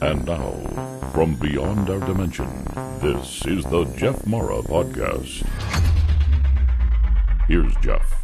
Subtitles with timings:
[0.00, 0.52] And now,
[1.12, 2.48] from beyond our dimension,
[3.00, 5.46] this is the Jeff Mara Podcast.
[7.48, 8.18] Here's Jeff.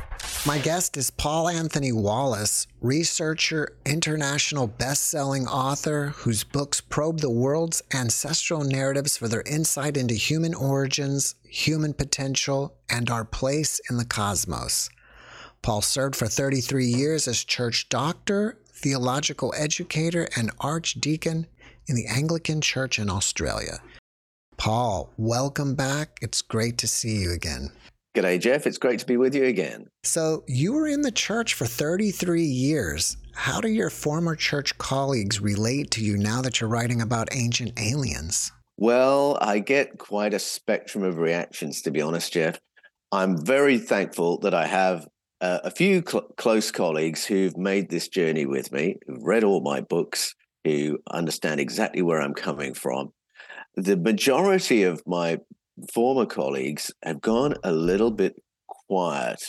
[0.46, 7.82] My guest is Paul Anthony Wallis, researcher, international best-selling author whose books probe the world's
[7.94, 14.04] ancestral narratives for their insight into human origins, human potential, and our place in the
[14.04, 14.90] cosmos.
[15.62, 21.46] Paul served for 33 years as church doctor, theological educator, and archdeacon
[21.86, 23.78] in the Anglican Church in Australia.
[24.56, 26.18] Paul, welcome back.
[26.22, 27.70] It's great to see you again.
[28.16, 28.66] G'day, Jeff.
[28.66, 29.88] It's great to be with you again.
[30.04, 33.16] So, you were in the church for 33 years.
[33.34, 37.72] How do your former church colleagues relate to you now that you're writing about ancient
[37.76, 38.52] aliens?
[38.76, 42.60] Well, I get quite a spectrum of reactions, to be honest, Jeff.
[43.10, 45.08] I'm very thankful that I have
[45.44, 49.60] uh, a few cl- close colleagues who've made this journey with me, who've read all
[49.60, 50.34] my books,
[50.64, 53.12] who understand exactly where I'm coming from.
[53.76, 55.38] The majority of my
[55.92, 58.36] former colleagues have gone a little bit
[58.88, 59.42] quiet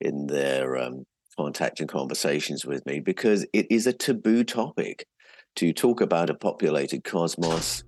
[0.00, 1.04] in their um,
[1.36, 5.04] contact and conversations with me because it is a taboo topic
[5.56, 7.82] to talk about a populated cosmos,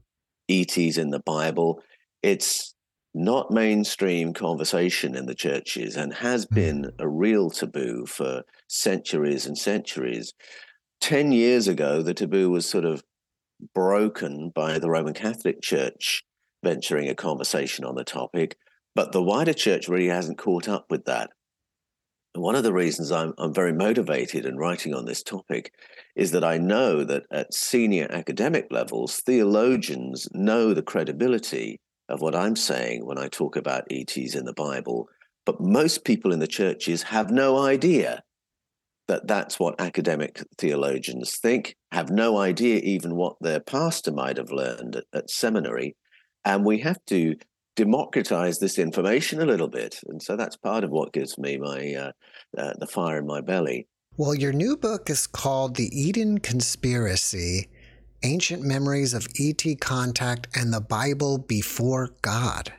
[0.49, 1.81] ETs in the Bible.
[2.25, 2.72] It's
[3.15, 6.55] not mainstream conversation in the churches and has hmm.
[6.55, 10.33] been a real taboo for centuries and centuries.
[11.01, 13.03] 10 years ago, the taboo was sort of
[13.75, 16.25] broken by the Roman Catholic Church
[16.65, 18.57] venturing a conversation on the topic,
[18.95, 21.31] but the wider church really hasn't caught up with that.
[22.35, 25.75] And one of the reasons I'm, I'm very motivated in writing on this topic
[26.17, 31.81] is that I know that at senior academic levels, theologians know the credibility
[32.13, 35.09] of what I'm saying when I talk about ETs in the Bible,
[35.47, 38.23] but most people in the churches have no idea
[39.09, 44.53] that that's what academic theologians think, have no idea even what their pastor might have
[44.53, 45.97] learned at, at seminary,
[46.45, 47.35] and we have to
[47.77, 49.99] democratize this information a little bit.
[50.07, 52.13] And so that's part of what gives me my uh,
[52.57, 53.89] uh, the fire in my belly.
[54.19, 57.71] Well, your new book is called The Eden Conspiracy
[58.25, 62.73] Ancient Memories of ET Contact and the Bible Before God.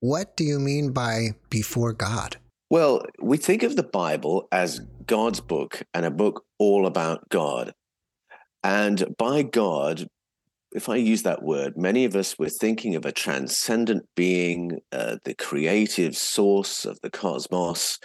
[0.00, 2.38] What do you mean by before God?
[2.70, 7.74] Well, we think of the Bible as God's book and a book all about God.
[8.64, 10.06] And by God,
[10.72, 15.16] if I use that word, many of us were thinking of a transcendent being, uh,
[15.24, 17.98] the creative source of the cosmos.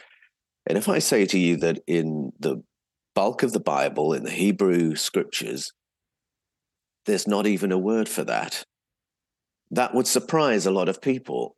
[0.65, 2.61] And if I say to you that in the
[3.15, 5.71] bulk of the Bible, in the Hebrew scriptures,
[7.07, 8.63] there's not even a word for that,
[9.71, 11.55] that would surprise a lot of people.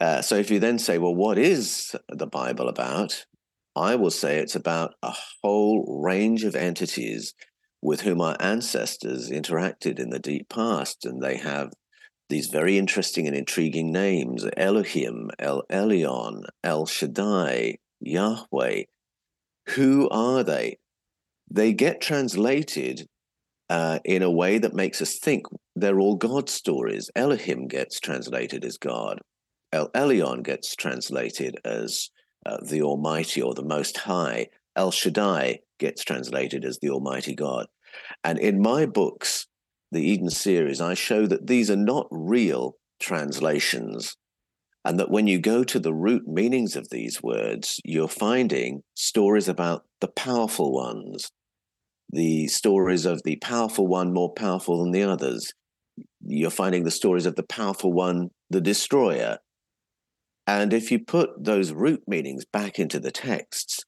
[0.00, 3.26] Uh, so if you then say, well, what is the Bible about?
[3.74, 5.12] I will say it's about a
[5.42, 7.34] whole range of entities
[7.82, 11.04] with whom our ancestors interacted in the deep past.
[11.04, 11.72] And they have
[12.28, 18.82] these very interesting and intriguing names Elohim, El Elyon, El Shaddai, Yahweh.
[19.70, 20.78] Who are they?
[21.50, 23.08] They get translated
[23.70, 25.46] uh, in a way that makes us think
[25.76, 27.10] they're all God stories.
[27.14, 29.20] Elohim gets translated as God.
[29.72, 32.10] El Elyon gets translated as
[32.46, 34.46] uh, the Almighty or the Most High.
[34.76, 37.66] El Shaddai gets translated as the Almighty God.
[38.24, 39.46] And in my books,
[39.92, 44.16] the Eden series, I show that these are not real translations.
[44.84, 49.48] And that when you go to the root meanings of these words, you're finding stories
[49.48, 51.30] about the powerful ones,
[52.10, 55.52] the stories of the powerful one more powerful than the others.
[56.24, 59.38] You're finding the stories of the powerful one, the destroyer.
[60.46, 63.84] And if you put those root meanings back into the texts,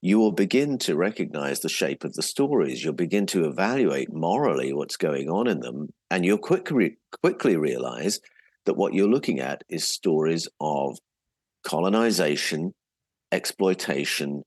[0.00, 2.84] you will begin to recognize the shape of the stories.
[2.84, 5.88] You'll begin to evaluate morally what's going on in them.
[6.10, 8.20] And you'll quickly, quickly realize
[8.66, 10.98] that what you're looking at is stories of
[11.66, 12.74] colonization,
[13.32, 14.42] exploitation,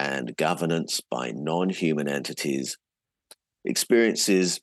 [0.00, 2.78] and governance by non human entities,
[3.64, 4.60] experiences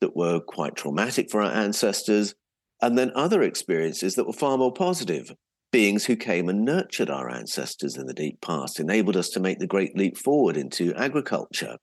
[0.00, 2.34] that were quite traumatic for our ancestors,
[2.80, 5.30] and then other experiences that were far more positive
[5.70, 9.58] beings who came and nurtured our ancestors in the deep past, enabled us to make
[9.58, 11.76] the great leap forward into agriculture.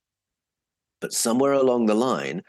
[0.99, 2.41] But somewhere along the line,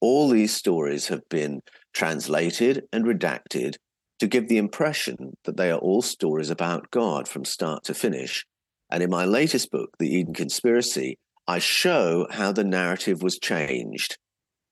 [0.00, 1.62] all these stories have been
[1.94, 3.76] translated and redacted
[4.18, 8.44] to give the impression that they are all stories about God from start to finish.
[8.92, 11.18] And in my latest book, The Eden Conspiracy,
[11.48, 14.18] I show how the narrative was changed,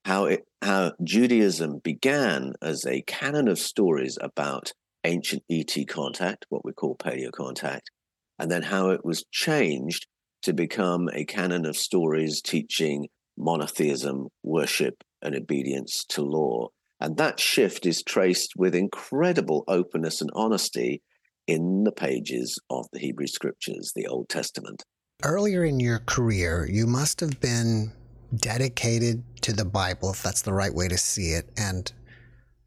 [0.05, 4.75] how it, how Judaism began as a canon of stories about
[5.05, 7.91] ancient ET contact, what we call paleo contact,
[8.39, 10.07] and then how it was changed
[10.43, 13.09] to become a canon of stories teaching
[13.39, 16.69] monotheism, worship, and obedience to law.
[17.01, 21.01] And that shift is traced with incredible openness and honesty
[21.51, 24.85] in the pages of the Hebrew Scriptures, the Old Testament.
[25.25, 27.93] Earlier in your career, you must have been
[28.37, 31.51] dedicated to the Bible, if that's the right way to see it.
[31.57, 31.93] And,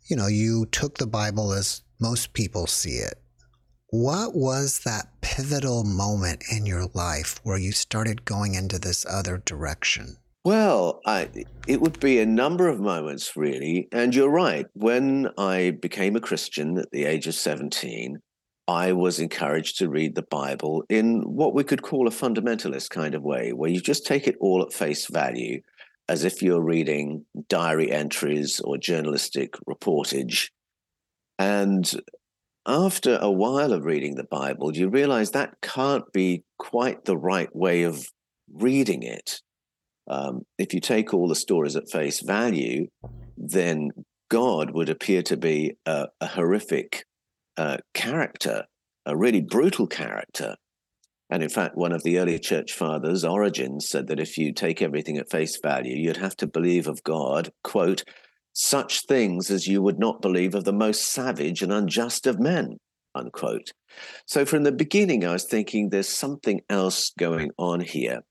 [0.07, 3.13] you know, you took the Bible as most people see it.
[3.87, 9.37] What was that pivotal moment in your life where you started going into this other
[9.45, 10.17] direction?
[10.43, 11.29] Well, I,
[11.67, 13.87] it would be a number of moments, really.
[13.93, 14.65] And you're right.
[14.73, 18.19] When I became a Christian at the age of 17,
[18.67, 23.13] I was encouraged to read the Bible in what we could call a fundamentalist kind
[23.13, 25.61] of way, where you just take it all at face value,
[26.07, 30.49] as if you're reading diary entries or journalistic reportage.
[31.37, 31.91] And
[32.65, 37.53] after a while of reading the Bible, you realize that can't be quite the right
[37.53, 38.07] way of
[38.53, 39.41] reading it
[40.07, 42.87] um, if you take all the stories at face value,
[43.37, 43.91] then
[44.29, 47.05] God would appear to be a, a horrific
[47.57, 48.65] uh, character,
[49.05, 50.55] a really brutal character.
[51.29, 54.81] And in fact, one of the early church fathers, Origen, said that if you take
[54.81, 58.03] everything at face value, you'd have to believe of God, quote,
[58.53, 62.77] such things as you would not believe of the most savage and unjust of men,
[63.15, 63.71] unquote.
[64.27, 68.21] So from the beginning, I was thinking there's something else going on here.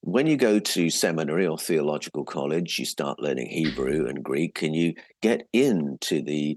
[0.00, 4.74] When you go to seminary or theological college, you start learning Hebrew and Greek, and
[4.74, 6.56] you get into the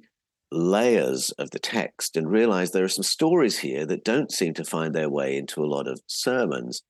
[0.51, 4.65] layers of the text and realize there are some stories here that don't seem to
[4.65, 6.81] find their way into a lot of sermons.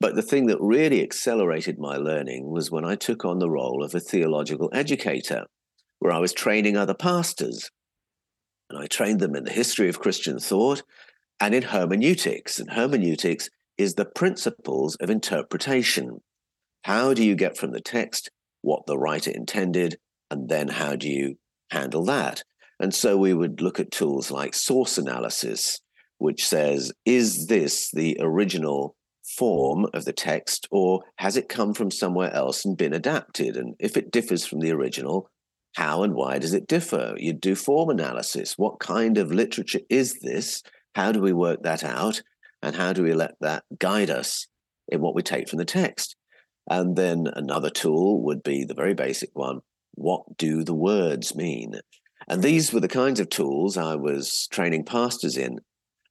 [0.00, 3.84] But the thing that really accelerated my learning was when I took on the role
[3.84, 5.44] of a theological educator,
[5.98, 7.70] where I was training other pastors.
[8.68, 10.82] And I trained them in the history of Christian thought
[11.38, 12.58] and in hermeneutics.
[12.58, 13.48] And hermeneutics
[13.78, 16.20] is the principles of interpretation.
[16.84, 18.30] How do you get from the text
[18.62, 19.98] what the writer intended,
[20.30, 21.36] and then how do you
[21.70, 22.42] handle that?
[22.82, 25.80] And so we would look at tools like source analysis,
[26.18, 28.96] which says, is this the original
[29.36, 33.56] form of the text, or has it come from somewhere else and been adapted?
[33.56, 35.30] And if it differs from the original,
[35.76, 37.14] how and why does it differ?
[37.18, 38.58] You do form analysis.
[38.58, 40.64] What kind of literature is this?
[40.96, 42.20] How do we work that out?
[42.62, 44.48] And how do we let that guide us
[44.88, 46.16] in what we take from the text?
[46.68, 49.60] And then another tool would be the very basic one
[49.94, 51.74] what do the words mean?
[52.28, 55.58] And these were the kinds of tools I was training pastors in.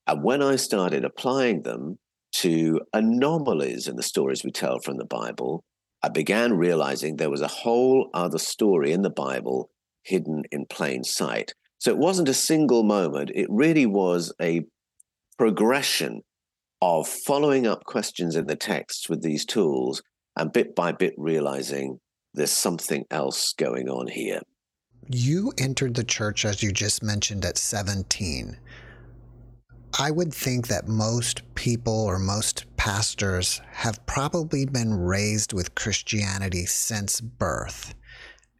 [0.08, 2.00] And when I started applying them
[2.34, 5.64] to anomalies in the stories we tell from the Bible,
[6.04, 9.70] I began realizing there was a whole other story in the Bible
[10.04, 11.54] hidden in plain sight.
[11.80, 14.62] So it wasn't a single moment, it really was a
[15.38, 16.22] progression
[16.82, 20.02] of following up questions in the texts with these tools
[20.36, 22.00] and bit by bit realizing
[22.34, 24.42] there's something else going on here.
[25.08, 28.58] You entered the church, as you just mentioned, at 17.
[30.00, 36.66] I would think that most people or most pastors have probably been raised with Christianity
[36.66, 37.94] since birth.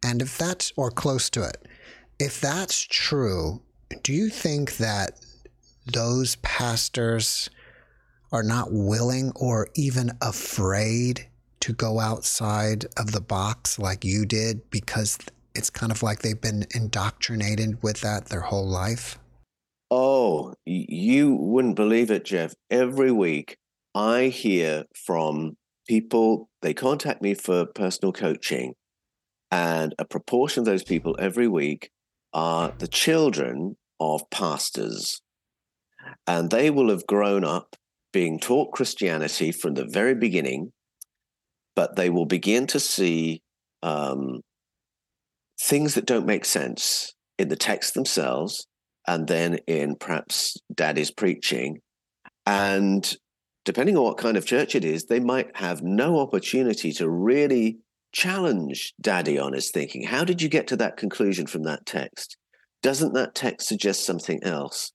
[0.02, 1.66] And if that's, or close to it,
[2.18, 3.62] if that's true,
[4.02, 5.18] do you think that
[5.86, 7.48] those pastors
[8.30, 11.28] are not willing or even afraid
[11.60, 15.18] to go outside of the box like you did because
[15.54, 19.18] it's kind of like they've been indoctrinated with that their whole life?
[19.90, 22.54] Oh, you wouldn't believe it, Jeff.
[22.70, 23.58] Every week
[23.94, 25.56] I hear from
[25.86, 28.74] people, they contact me for personal coaching,
[29.50, 31.90] and a proportion of those people every week
[32.32, 35.20] are the children of pastors.
[36.26, 37.76] And they will have grown up
[38.12, 40.72] being taught Christianity from the very beginning,
[41.76, 43.42] but they will begin to see
[43.82, 44.40] um,
[45.60, 48.66] things that don't make sense in the text themselves
[49.06, 51.80] and then in perhaps daddy's preaching.
[52.46, 53.16] And
[53.64, 57.78] depending on what kind of church it is, they might have no opportunity to really
[58.12, 60.04] challenge daddy on his thinking.
[60.04, 62.36] How did you get to that conclusion from that text?
[62.82, 64.92] Doesn't that text suggest something else?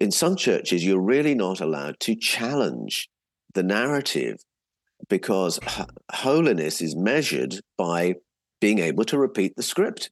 [0.00, 3.08] in some churches, you're really not allowed to challenge
[3.54, 4.38] the narrative
[5.08, 5.58] because
[6.12, 8.14] holiness is measured by
[8.60, 10.10] being able to repeat the script.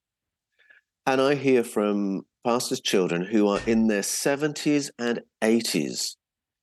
[1.06, 6.16] And I hear from pastors' children who are in their 70s and 80s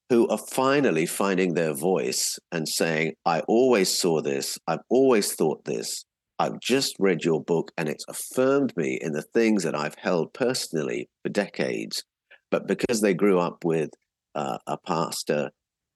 [0.10, 5.66] who are finally finding their voice and saying, I always saw this, I've always thought
[5.66, 6.06] this.
[6.40, 10.34] I've just read your book and it's affirmed me in the things that I've held
[10.34, 12.04] personally for decades.
[12.52, 13.92] But because they grew up with
[14.36, 15.52] uh, a pastor,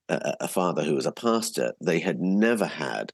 [0.09, 3.11] a, a father who was a pastor, they had never had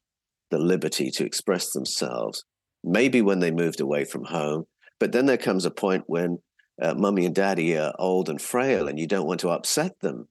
[0.52, 2.44] the liberty to express themselves
[2.84, 4.66] maybe when they moved away from home.
[5.00, 6.40] But then there comes a point when
[6.82, 10.28] uh, mummy and daddy are old and frail and you don't want to upset them.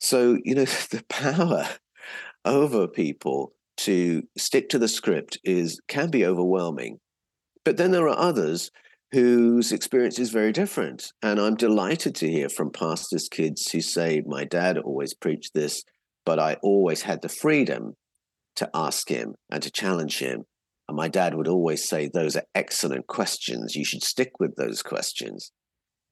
[0.00, 1.68] So, you know, the power
[2.44, 7.00] over people to stick to the script is can be overwhelming.
[7.64, 8.70] But then there are others
[9.12, 11.12] whose experience is very different.
[11.22, 15.84] And I'm delighted to hear from pastors' kids who say, My dad always preached this,
[16.26, 17.94] but I always had the freedom
[18.56, 20.44] to ask him and to challenge him.
[20.88, 23.74] And my dad would always say, Those are excellent questions.
[23.74, 25.52] You should stick with those questions.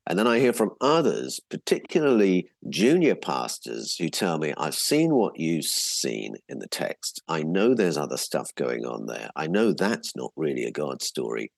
[0.07, 5.39] And then I hear from others, particularly junior pastors, who tell me, I've seen what
[5.39, 7.23] you've seen in the text.
[7.29, 9.31] I know there's other stuff going on there.
[9.37, 11.53] I know that's not really a God story.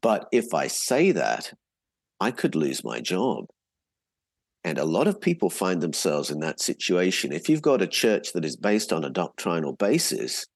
[0.00, 1.52] But if I say that,
[2.20, 3.46] I could lose my job.
[4.64, 7.32] And a lot of people find themselves in that situation.
[7.32, 10.46] If you've got a church that is based on a doctrinal basis,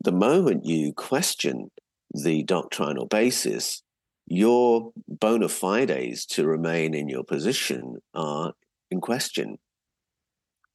[0.00, 1.70] the moment you question
[2.12, 3.82] the doctrinal basis,
[4.26, 8.52] your bona fides to remain in your position are
[8.90, 9.58] in question.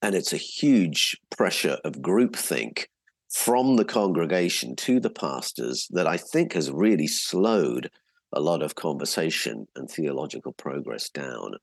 [0.01, 2.85] And it's a huge pressure of groupthink
[3.29, 7.89] from the congregation to the pastors that I think has really slowed
[8.33, 11.53] a lot of conversation and theological progress down.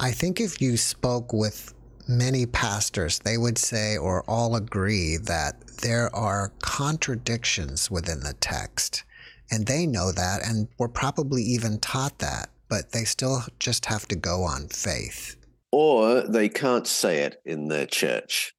[0.00, 1.74] I think if you spoke with
[2.08, 9.04] many pastors, they would say or all agree that there are contradictions within the text.
[9.50, 14.06] And they know that and were probably even taught that, but they still just have
[14.08, 15.36] to go on faith.
[15.70, 18.54] Or they can't say it in their church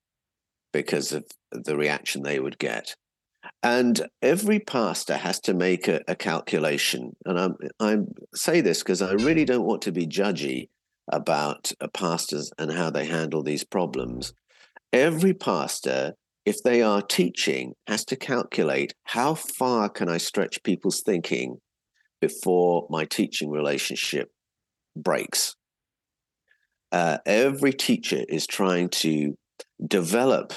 [0.72, 2.96] because of the reaction they would get.
[3.64, 7.16] And every pastor has to make a, a calculation.
[7.26, 7.98] And I'm, I
[8.36, 10.70] say this because I really don't want to be judgy
[11.10, 14.34] about uh, pastors and how they handle these problems.
[14.94, 16.14] Every pastor
[16.50, 21.58] if they are teaching, has to calculate how far can I stretch people's thinking
[22.22, 24.30] before my teaching relationship
[24.96, 25.56] breaks.
[26.92, 29.36] Uh, every teacher is trying to
[29.86, 30.54] develop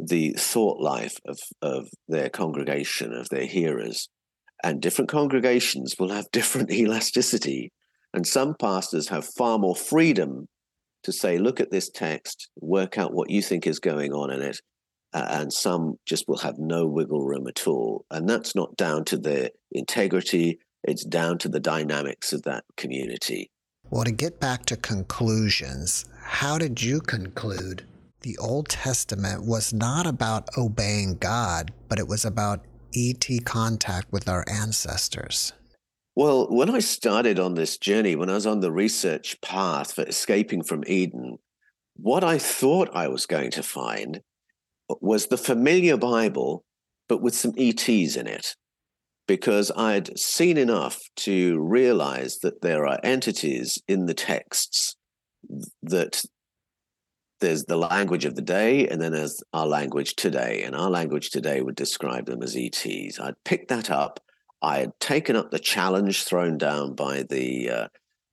[0.00, 4.08] the thought life of, of their congregation, of their hearers.
[4.64, 7.70] And different congregations will have different elasticity.
[8.16, 10.48] And some pastors have far more freedom
[11.02, 14.40] to say, look at this text, work out what you think is going on in
[14.40, 14.58] it,
[15.12, 18.06] uh, and some just will have no wiggle room at all.
[18.10, 23.50] And that's not down to their integrity, it's down to the dynamics of that community.
[23.90, 27.84] Well, to get back to conclusions, how did you conclude
[28.22, 34.26] the Old Testament was not about obeying God, but it was about ET contact with
[34.26, 35.52] our ancestors?
[36.16, 40.02] Well, when I started on this journey, when I was on the research path for
[40.02, 41.36] escaping from Eden,
[41.94, 44.22] what I thought I was going to find
[44.88, 46.64] was the familiar Bible,
[47.06, 48.56] but with some ETs in it,
[49.28, 54.96] because I'd seen enough to realize that there are entities in the texts
[55.82, 56.24] that
[57.42, 60.62] there's the language of the day, and then there's our language today.
[60.62, 63.20] And our language today would describe them as ETs.
[63.20, 64.20] I'd picked that up.
[64.66, 67.88] I had taken up the challenge thrown down by the uh,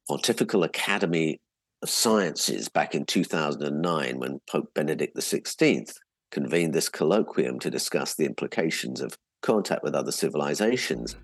[0.09, 1.39] Pontifical Academy
[1.83, 5.93] of Sciences back in 2009 when Pope Benedict XVI
[6.31, 11.15] convened this colloquium to discuss the implications of contact with other civilizations.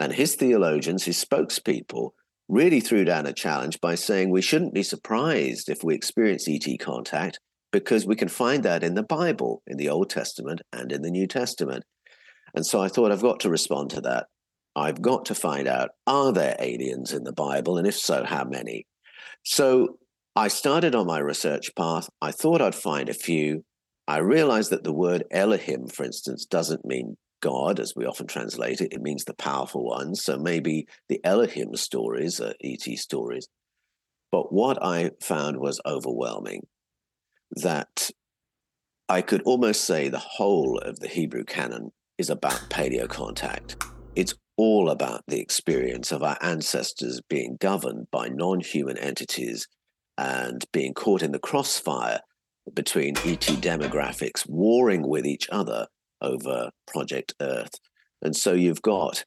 [0.00, 2.10] And his theologians, his spokespeople,
[2.48, 6.66] really threw down a challenge by saying we shouldn't be surprised if we experience ET
[6.80, 7.38] contact
[7.70, 11.12] because we can find that in the Bible, in the Old Testament and in the
[11.12, 11.84] New Testament.
[12.56, 14.26] And so I thought I've got to respond to that.
[14.78, 17.78] I've got to find out are there aliens in the Bible?
[17.78, 18.86] And if so, how many?
[19.44, 19.98] So
[20.36, 22.08] I started on my research path.
[22.22, 23.64] I thought I'd find a few.
[24.06, 28.80] I realized that the word Elohim, for instance, doesn't mean God, as we often translate
[28.80, 28.92] it.
[28.92, 30.14] It means the powerful one.
[30.14, 33.48] So maybe the Elohim stories are ET stories.
[34.30, 36.66] But what I found was overwhelming
[37.52, 38.10] that
[39.08, 43.82] I could almost say the whole of the Hebrew canon is about paleo contact.
[44.14, 49.66] It's all about the experience of our ancestors being governed by non human entities
[50.18, 52.20] and being caught in the crossfire
[52.74, 55.86] between ET demographics warring with each other
[56.20, 57.76] over Project Earth.
[58.20, 59.24] And so you've got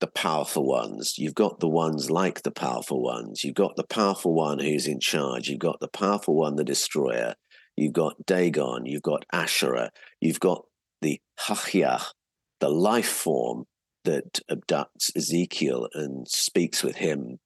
[0.00, 4.34] the powerful ones, you've got the ones like the powerful ones, you've got the powerful
[4.34, 7.34] one who's in charge, you've got the powerful one, the destroyer,
[7.76, 9.90] you've got Dagon, you've got Asherah,
[10.20, 10.64] you've got
[11.00, 12.06] the Hachiach,
[12.58, 13.66] the life form
[14.04, 17.38] that abducts Ezekiel and speaks with him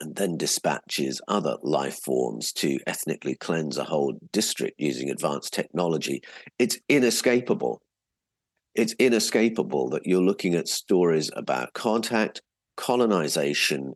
[0.00, 6.22] and then dispatches other life forms to ethnically cleanse a whole district using advanced technology.
[6.58, 7.80] It's inescapable.
[8.74, 12.42] it's inescapable that you're looking at stories about contact,
[12.76, 13.94] colonization,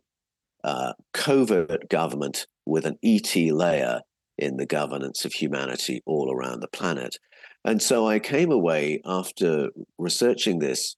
[0.65, 4.01] uh, covert government with an ET layer
[4.37, 7.15] in the governance of humanity all around the planet.
[7.63, 10.97] And so I came away after researching this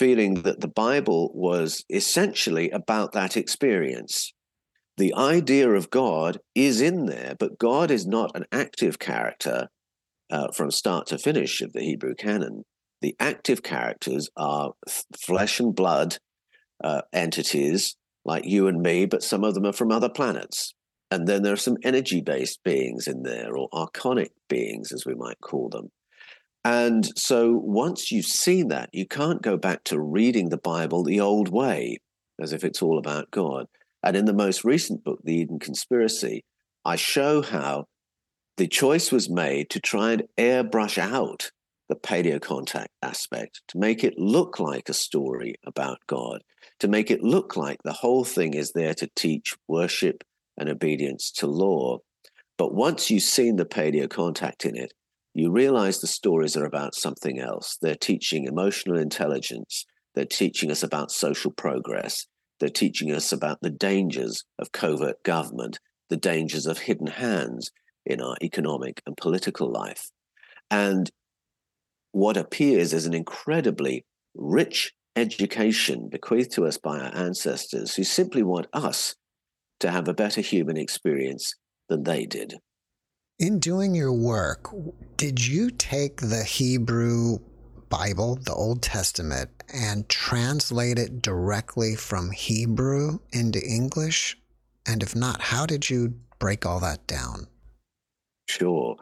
[0.00, 4.32] feeling that the Bible was essentially about that experience.
[4.96, 9.68] The idea of God is in there, but God is not an active character
[10.30, 12.64] uh, from start to finish of the Hebrew canon.
[13.02, 14.72] The active characters are
[15.20, 16.16] flesh and blood
[16.82, 20.72] uh, entities like you and me, but some of them are from other planets.
[21.10, 25.14] And then there are some energy based beings in there, or archonic beings, as we
[25.14, 25.90] might call them.
[26.64, 31.20] And so once you've seen that, you can't go back to reading the Bible the
[31.20, 31.98] old way,
[32.40, 33.66] as if it's all about God.
[34.02, 36.44] And in the most recent book, The Eden Conspiracy,
[36.84, 37.86] I show how
[38.56, 41.50] the choice was made to try and airbrush out
[41.88, 46.42] the paleo contact aspect, to make it look like a story about God,
[46.78, 50.22] to make it look like the whole thing is there to teach worship
[50.56, 51.98] and obedience to law.
[52.58, 54.92] But once you've seen the paleo contact in it,
[55.34, 57.78] you realize the stories are about something else.
[57.80, 59.86] They're teaching emotional intelligence.
[60.14, 62.26] They're teaching us about social progress.
[62.58, 67.70] They're teaching us about the dangers of covert government, the dangers of hidden hands
[68.04, 70.10] in our economic and political life.
[70.70, 71.10] And
[72.12, 78.42] what appears as an incredibly rich education bequeathed to us by our ancestors who simply
[78.42, 79.14] want us
[79.80, 81.54] to have a better human experience
[81.88, 82.58] than they did.
[83.40, 84.68] In doing your work,
[85.16, 87.38] did you take the Hebrew
[87.88, 94.36] Bible, the Old Testament, and translate it directly from Hebrew into English?
[94.84, 97.46] And if not, how did you break all that down?
[98.46, 98.96] Sure.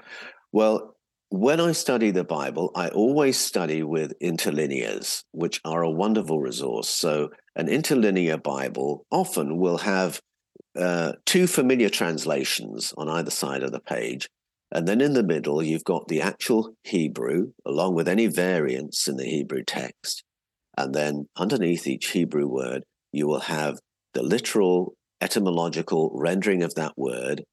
[0.53, 0.95] Well,
[1.31, 6.89] when I study the Bible, I always study with interlinears, which are a wonderful resource.
[6.89, 10.21] So, an interlinear Bible often will have
[10.79, 14.29] uh, two familiar translations on either side of the page.
[14.71, 19.17] And then in the middle, you've got the actual Hebrew, along with any variants in
[19.17, 20.23] the Hebrew text.
[20.77, 23.79] And then underneath each Hebrew word, you will have
[24.15, 27.45] the literal etymological rendering of that word.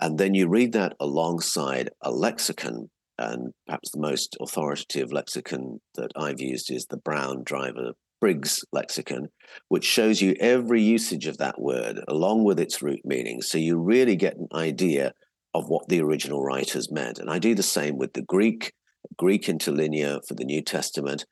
[0.00, 2.88] And then you read that alongside a lexicon.
[3.18, 9.30] And perhaps the most authoritative lexicon that I've used is the Brown Driver Briggs lexicon,
[9.66, 13.42] which shows you every usage of that word along with its root meaning.
[13.42, 15.12] So you really get an idea
[15.54, 17.18] of what the original writers meant.
[17.18, 18.74] And I do the same with the Greek,
[19.18, 21.26] Greek interlinear for the New Testament,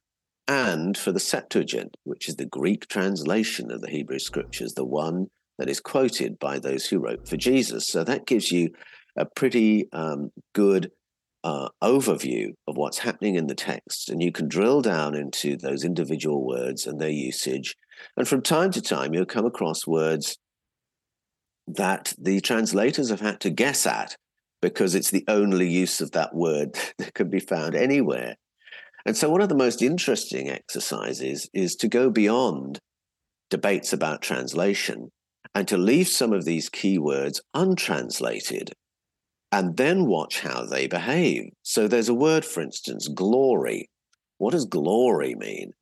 [0.48, 5.29] and for the Septuagint, which is the Greek translation of the Hebrew scriptures, the one
[5.59, 7.87] that is quoted by those who wrote for Jesus.
[7.87, 8.70] So that gives you
[9.16, 10.90] a pretty um, good
[11.44, 15.85] uh, overview of what's happening in the text, and you can drill down into those
[15.85, 17.76] individual words and their usage.
[18.16, 20.37] And from time to time, you'll come across words
[21.66, 24.16] that the translators have had to guess at
[24.61, 28.37] because it's the only use of that word that can be found anywhere.
[29.07, 32.79] And so, one of the most interesting exercises is to go beyond
[33.48, 35.11] debates about translation
[35.55, 38.72] and to leave some of these keywords untranslated
[39.53, 41.51] and then watch how they behave.
[41.63, 43.91] So there's a word, for instance, glory.
[44.39, 45.73] What does glory mean?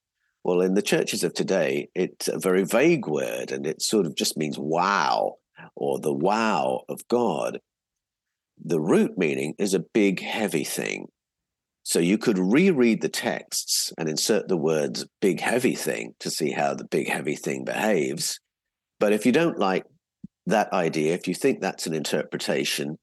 [0.44, 4.14] Well, in the churches of today, it's a very vague word and it sort of
[4.14, 5.34] just means wow
[5.76, 7.60] or the wow of God.
[8.64, 11.08] The root meaning is a big, heavy thing.
[11.82, 16.50] So you could reread the texts and insert the words big, heavy thing to see
[16.50, 18.40] how the big, heavy thing behaves.
[19.00, 19.84] But if you don't like
[20.46, 22.98] that idea, if you think that's an interpretation,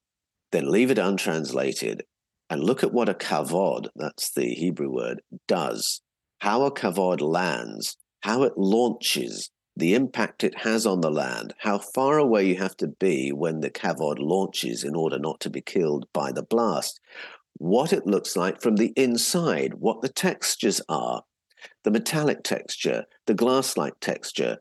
[0.55, 2.03] then leave it untranslated
[2.49, 6.01] and look at what a kavod, that's the Hebrew word, does,
[6.39, 11.77] how a kavod lands, how it launches, the impact it has on the land, how
[11.77, 15.59] far away you have to be when the kavod launches in order not to be
[15.59, 17.01] killed by the blast,
[17.57, 21.23] what it looks like from the inside, what the textures are,
[21.83, 24.57] the metallic texture, the glass like texture,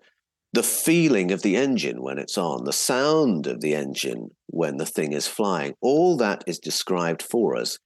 [0.55, 4.87] the feeling of the engine when it's on, the sound of the engine when the
[4.87, 7.77] thing is flying, all that is described for us.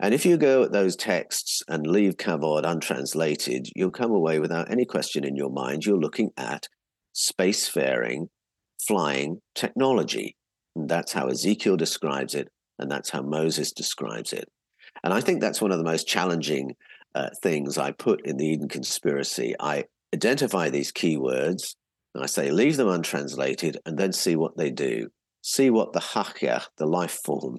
[0.00, 4.72] And if you go at those texts and leave Kavod untranslated, you'll come away without
[4.72, 5.86] any question in your mind.
[5.86, 6.66] You're looking at
[7.14, 8.26] spacefaring,
[8.88, 10.36] flying technology.
[10.74, 12.48] And that's how Ezekiel describes it,
[12.80, 14.48] and that's how Moses describes it.
[15.04, 16.74] And I think that's one of the most challenging
[17.14, 19.54] uh, things I put in the Eden conspiracy.
[19.60, 21.76] I identify these keywords,
[22.16, 25.10] and I say, leave them untranslated and then see what they do.
[25.42, 27.58] See what the Hachya, the life form,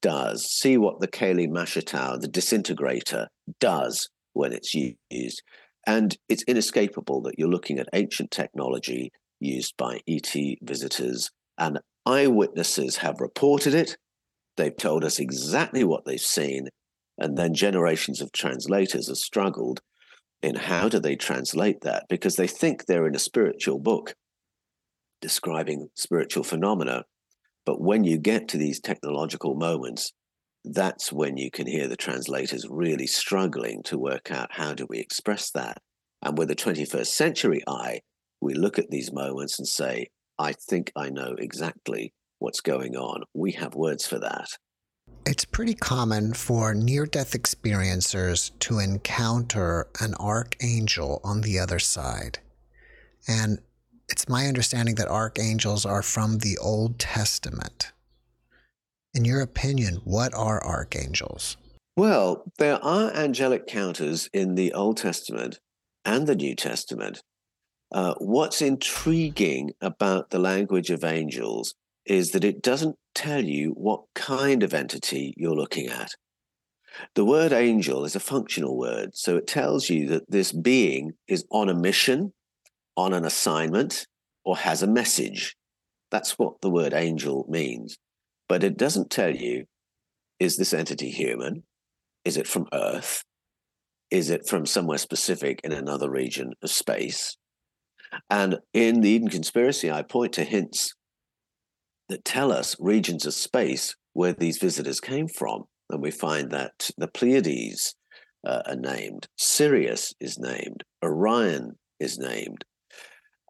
[0.00, 0.48] does.
[0.48, 3.26] See what the Kali Mashatau, the disintegrator,
[3.58, 5.42] does when it's used.
[5.88, 12.98] And it's inescapable that you're looking at ancient technology used by ET visitors, and eyewitnesses
[12.98, 13.96] have reported it.
[14.56, 16.68] They've told us exactly what they've seen.
[17.18, 19.80] And then generations of translators have struggled
[20.46, 24.14] in how do they translate that because they think they're in a spiritual book
[25.20, 27.02] describing spiritual phenomena.
[27.64, 30.12] But when you get to these technological moments,
[30.64, 34.98] that's when you can hear the translators really struggling to work out how do we
[35.00, 35.78] express that.
[36.22, 38.00] And with the 21st century eye,
[38.40, 40.06] we look at these moments and say,
[40.38, 43.24] I think I know exactly what's going on.
[43.34, 44.48] We have words for that.
[45.28, 52.38] It's pretty common for near death experiencers to encounter an archangel on the other side.
[53.26, 53.58] And
[54.08, 57.90] it's my understanding that archangels are from the Old Testament.
[59.14, 61.56] In your opinion, what are archangels?
[61.96, 65.58] Well, there are angelic counters in the Old Testament
[66.04, 67.20] and the New Testament.
[67.90, 74.02] Uh, what's intriguing about the language of angels is that it doesn't tell you what
[74.14, 76.12] kind of entity you're looking at.
[77.14, 81.44] The word angel is a functional word, so it tells you that this being is
[81.50, 82.32] on a mission,
[82.96, 84.06] on an assignment,
[84.44, 85.56] or has a message.
[86.10, 87.98] That's what the word angel means.
[88.48, 89.64] But it doesn't tell you
[90.38, 91.62] is this entity human?
[92.24, 93.24] Is it from Earth?
[94.10, 97.36] Is it from somewhere specific in another region of space?
[98.30, 100.94] And in the Eden conspiracy, I point to hints
[102.08, 105.64] that tell us regions of space where these visitors came from.
[105.90, 107.94] And we find that the Pleiades
[108.46, 112.64] uh, are named, Sirius is named, Orion is named.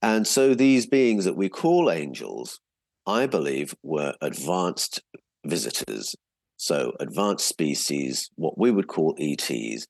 [0.02, 2.60] And so these beings that we call angels,
[3.06, 5.02] I believe, were advanced
[5.44, 6.14] visitors.
[6.58, 9.86] So advanced species, what we would call ETs.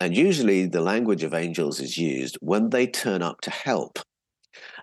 [0.00, 3.98] And usually the language of angels is used when they turn up to help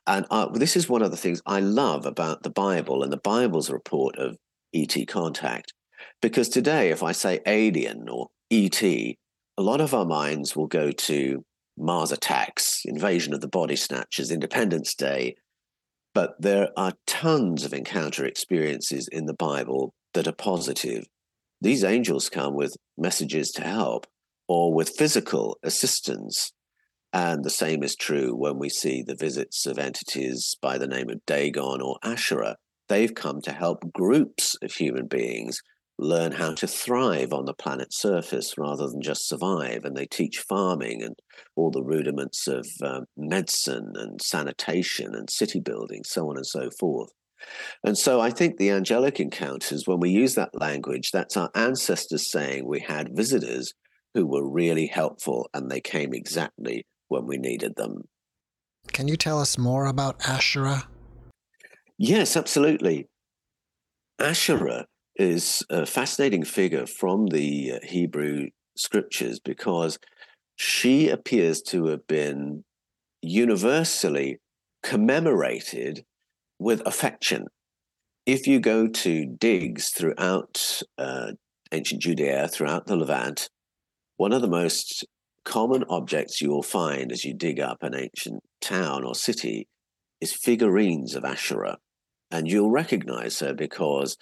[0.07, 3.17] and uh, this is one of the things I love about the Bible and the
[3.17, 4.37] Bible's report of
[4.73, 5.73] ET contact.
[6.21, 9.15] Because today, if I say alien or ET, a
[9.59, 11.43] lot of our minds will go to
[11.77, 15.35] Mars attacks, invasion of the body snatchers, Independence Day.
[16.13, 21.05] But there are tons of encounter experiences in the Bible that are positive.
[21.61, 24.07] These angels come with messages to help
[24.47, 26.51] or with physical assistance
[27.13, 31.10] and the same is true when we see the visits of entities by the name
[31.10, 32.56] of Dagon or Asherah.
[32.88, 35.62] They've come to help groups of human beings
[35.97, 39.84] learn how to thrive on the planet's surface rather than just survive.
[39.84, 41.15] And they teach farming and
[41.56, 46.69] all the rudiments of uh, medicine and sanitation and city building, so on and so
[46.80, 47.12] forth.
[47.84, 52.30] And so I think the angelic encounters, when we use that language, that's our ancestors
[52.32, 53.74] saying we had visitors
[54.13, 58.08] who were really helpful and they came exactly when we needed them.
[58.93, 60.88] Can you tell us more about Asherah?
[61.97, 63.08] Yes, absolutely.
[64.17, 64.86] Asherah
[65.17, 70.00] is a fascinating figure from the uh, Hebrew scriptures because
[70.56, 72.63] she appears to have been
[73.21, 74.39] universally
[74.82, 76.06] commemorated
[76.60, 77.45] with affection.
[78.26, 81.34] If you go to digs throughout uh,
[81.71, 83.50] ancient Judea, throughout the Levant,
[84.17, 85.06] one of the most
[85.43, 89.67] common objects you will find as you dig up an ancient town or city
[90.19, 91.77] is figurines of Asherah.
[92.30, 94.17] And you'll recognize her because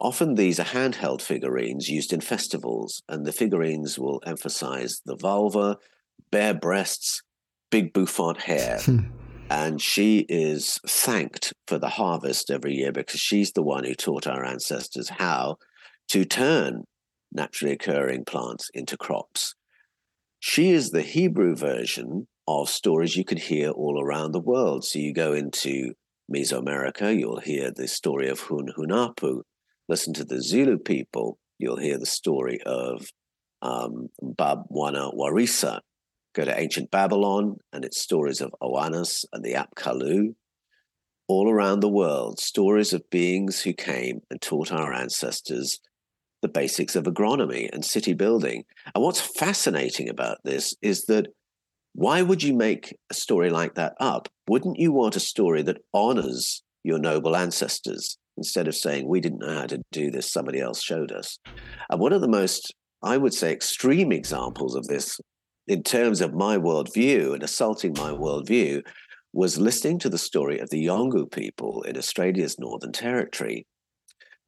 [0.00, 5.78] often these are handheld figurines used in festivals, and the figurines will emphasize the vulva,
[6.30, 7.22] bare breasts,
[7.70, 8.80] big bouffant hair.
[8.86, 9.06] Hmm.
[9.48, 14.26] and she is thanked for the harvest every year because she's the one who taught
[14.26, 15.56] our ancestors how
[16.08, 16.82] to turn
[17.32, 19.54] naturally occurring plants into crops.
[20.38, 24.84] She is the Hebrew version of stories you could hear all around the world.
[24.84, 25.94] So you go into
[26.32, 29.42] Mesoamerica, you'll hear the story of Hun Hunahpu.
[29.88, 33.06] Listen to the Zulu people, you'll hear the story of
[33.62, 35.80] um, Babwana Warisa.
[36.34, 40.34] Go to ancient Babylon, and it's stories of Oannes and the Apkallu.
[41.28, 45.80] All around the world, stories of beings who came and taught our ancestors
[46.46, 48.64] the basics of agronomy and city building.
[48.94, 51.26] And what's fascinating about this is that
[51.92, 54.28] why would you make a story like that up?
[54.46, 59.40] Wouldn't you want a story that honors your noble ancestors instead of saying, we didn't
[59.40, 61.40] know how to do this, somebody else showed us?
[61.90, 65.18] And one of the most, I would say, extreme examples of this
[65.66, 68.82] in terms of my worldview and assaulting my worldview
[69.32, 73.66] was listening to the story of the Yolngu people in Australia's Northern Territory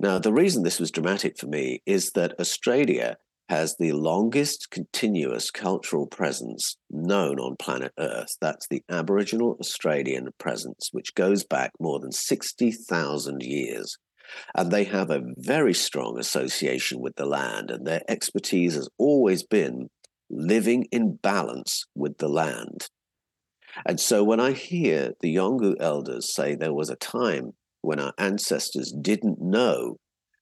[0.01, 3.17] now, the reason this was dramatic for me is that Australia
[3.49, 8.37] has the longest continuous cultural presence known on planet Earth.
[8.41, 13.97] That's the Aboriginal Australian presence, which goes back more than 60,000 years.
[14.55, 19.43] And they have a very strong association with the land, and their expertise has always
[19.43, 19.89] been
[20.31, 22.89] living in balance with the land.
[23.87, 27.55] And so when I hear the Yolngu elders say there was a time
[27.89, 29.97] when our ancestors didn't know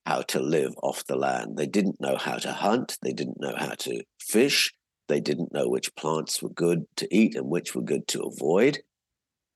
[0.04, 1.56] how to live off the land.
[1.56, 2.98] They didn't know how to hunt.
[3.02, 4.74] They didn't know how to fish.
[5.06, 8.80] They didn't know which plants were good to eat and which were good to avoid.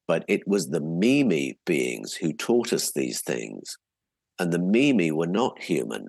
[0.06, 3.76] But it was the Mimi beings who taught us these things.
[4.38, 6.06] And the Mimi were not human.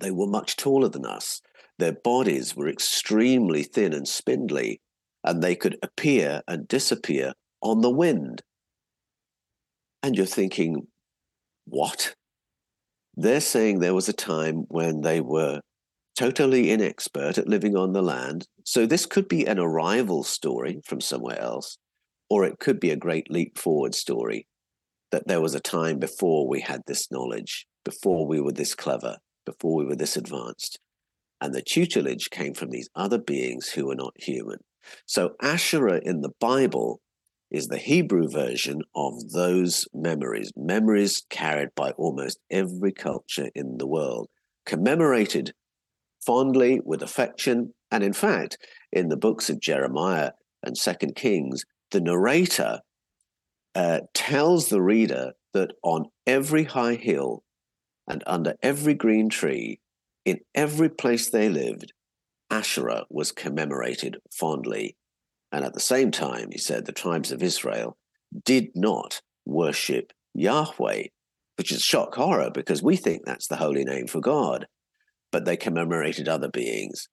[0.00, 1.40] They were much taller than us.
[1.78, 4.80] Their bodies were extremely thin and spindly,
[5.22, 8.42] and they could appear and disappear on the wind.
[10.06, 10.86] And you're thinking,
[11.64, 12.14] what?
[13.16, 15.62] They're saying there was a time when they were
[16.16, 18.46] totally inexpert at living on the land.
[18.62, 21.76] So this could be an arrival story from somewhere else,
[22.30, 24.46] or it could be a great leap forward story
[25.10, 29.16] that there was a time before we had this knowledge, before we were this clever,
[29.44, 30.78] before we were this advanced.
[31.40, 34.58] And the tutelage came from these other beings who were not human.
[35.04, 37.00] So Asherah in the Bible
[37.50, 43.86] is the Hebrew version of those memories, memories carried by almost every culture in the
[43.86, 44.28] world,
[44.64, 45.52] commemorated
[46.24, 47.72] fondly with affection.
[47.90, 48.58] And in fact,
[48.92, 50.32] in the books of Jeremiah
[50.62, 52.80] and Second Kings, the narrator
[53.74, 57.44] uh, tells the reader that on every high hill
[58.08, 59.80] and under every green tree,
[60.24, 61.92] in every place they lived,
[62.50, 64.96] Asherah was commemorated fondly
[65.56, 67.96] and at the same time, he said the tribes of Israel
[68.44, 71.04] did not worship Yahweh,
[71.56, 74.66] which is shock horror because we think that's the holy name for God,
[75.32, 77.08] but they commemorated other beings.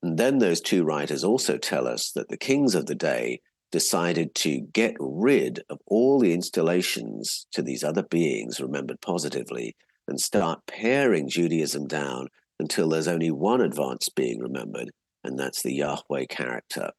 [0.00, 3.40] And then those two writers also tell us that the kings of the day
[3.72, 9.74] decided to get rid of all the installations to these other beings remembered positively
[10.06, 12.28] and start paring Judaism down
[12.60, 14.92] until there's only one advanced being remembered,
[15.24, 16.92] and that's the Yahweh character.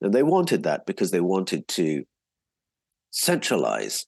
[0.00, 2.04] And they wanted that because they wanted to
[3.10, 4.06] centralize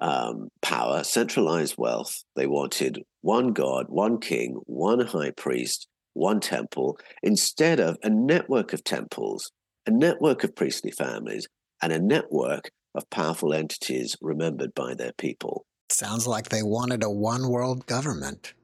[0.00, 2.22] um, power, centralize wealth.
[2.36, 8.72] They wanted one God, one king, one high priest, one temple, instead of a network
[8.72, 9.50] of temples,
[9.86, 11.46] a network of priestly families,
[11.82, 15.64] and a network of powerful entities remembered by their people.
[15.88, 18.54] Sounds like they wanted a one world government.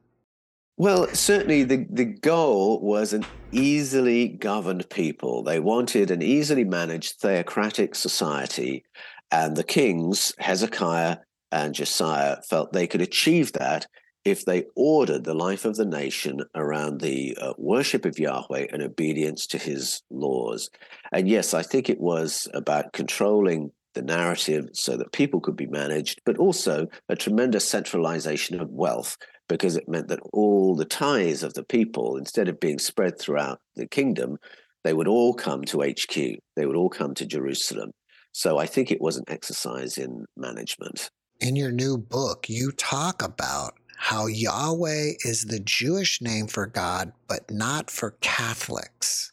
[0.78, 5.42] Well, certainly the, the goal was an easily governed people.
[5.42, 8.84] They wanted an easily managed theocratic society.
[9.30, 11.16] And the kings, Hezekiah
[11.50, 13.86] and Josiah, felt they could achieve that
[14.26, 18.82] if they ordered the life of the nation around the uh, worship of Yahweh and
[18.82, 20.68] obedience to his laws.
[21.10, 25.68] And yes, I think it was about controlling the narrative so that people could be
[25.68, 29.16] managed, but also a tremendous centralization of wealth
[29.48, 33.60] because it meant that all the ties of the people, instead of being spread throughout
[33.74, 34.38] the kingdom,
[34.84, 36.14] they would all come to HQ.
[36.56, 37.92] They would all come to Jerusalem.
[38.32, 41.10] So I think it was an exercise in management.
[41.40, 47.12] In your new book, you talk about how Yahweh is the Jewish name for God,
[47.28, 49.32] but not for Catholics.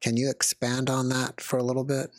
[0.00, 2.10] Can you expand on that for a little bit?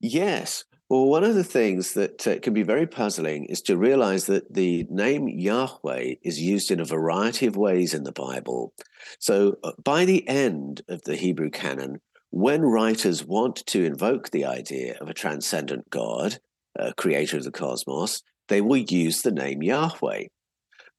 [0.00, 0.64] Yes.
[0.88, 4.54] Well, one of the things that uh, can be very puzzling is to realize that
[4.54, 8.72] the name Yahweh is used in a variety of ways in the Bible.
[9.18, 14.46] So, uh, by the end of the Hebrew canon, when writers want to invoke the
[14.46, 16.38] idea of a transcendent God,
[16.74, 20.28] a creator of the cosmos, they will use the name Yahweh.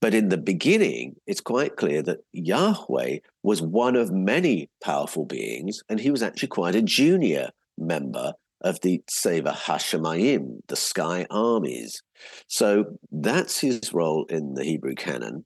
[0.02, 5.82] But in the beginning, it's quite clear that Yahweh was one of many powerful beings,
[5.90, 12.02] and he was actually quite a junior member of the Seva Hashemayim, the sky armies.
[12.48, 15.46] So that's his role in the Hebrew canon.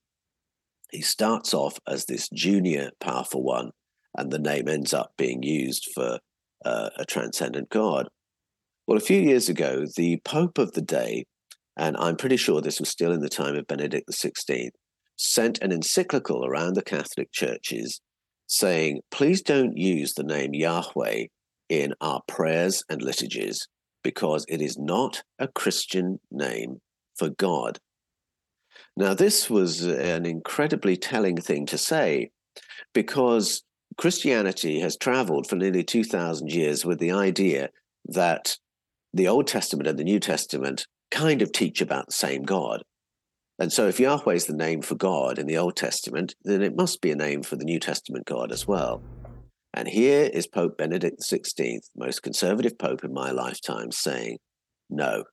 [0.91, 3.71] He starts off as this junior powerful one,
[4.17, 6.19] and the name ends up being used for
[6.65, 8.07] uh, a transcendent God.
[8.87, 11.25] Well, a few years ago, the Pope of the day,
[11.77, 14.69] and I'm pretty sure this was still in the time of Benedict XVI,
[15.15, 18.01] sent an encyclical around the Catholic churches
[18.47, 21.25] saying, please don't use the name Yahweh
[21.81, 23.67] in our prayers and liturgies
[24.03, 26.81] because it is not a Christian name
[27.15, 27.79] for God.
[28.95, 32.29] Now, this was an incredibly telling thing to say
[32.93, 33.63] because
[33.97, 37.69] Christianity has traveled for nearly 2,000 years with the idea
[38.05, 38.57] that
[39.13, 42.83] the Old Testament and the New Testament kind of teach about the same God.
[43.59, 46.75] And so, if Yahweh is the name for God in the Old Testament, then it
[46.75, 49.01] must be a name for the New Testament God as well.
[49.73, 54.37] And here is Pope Benedict XVI, most conservative pope in my lifetime, saying,
[54.89, 55.23] no,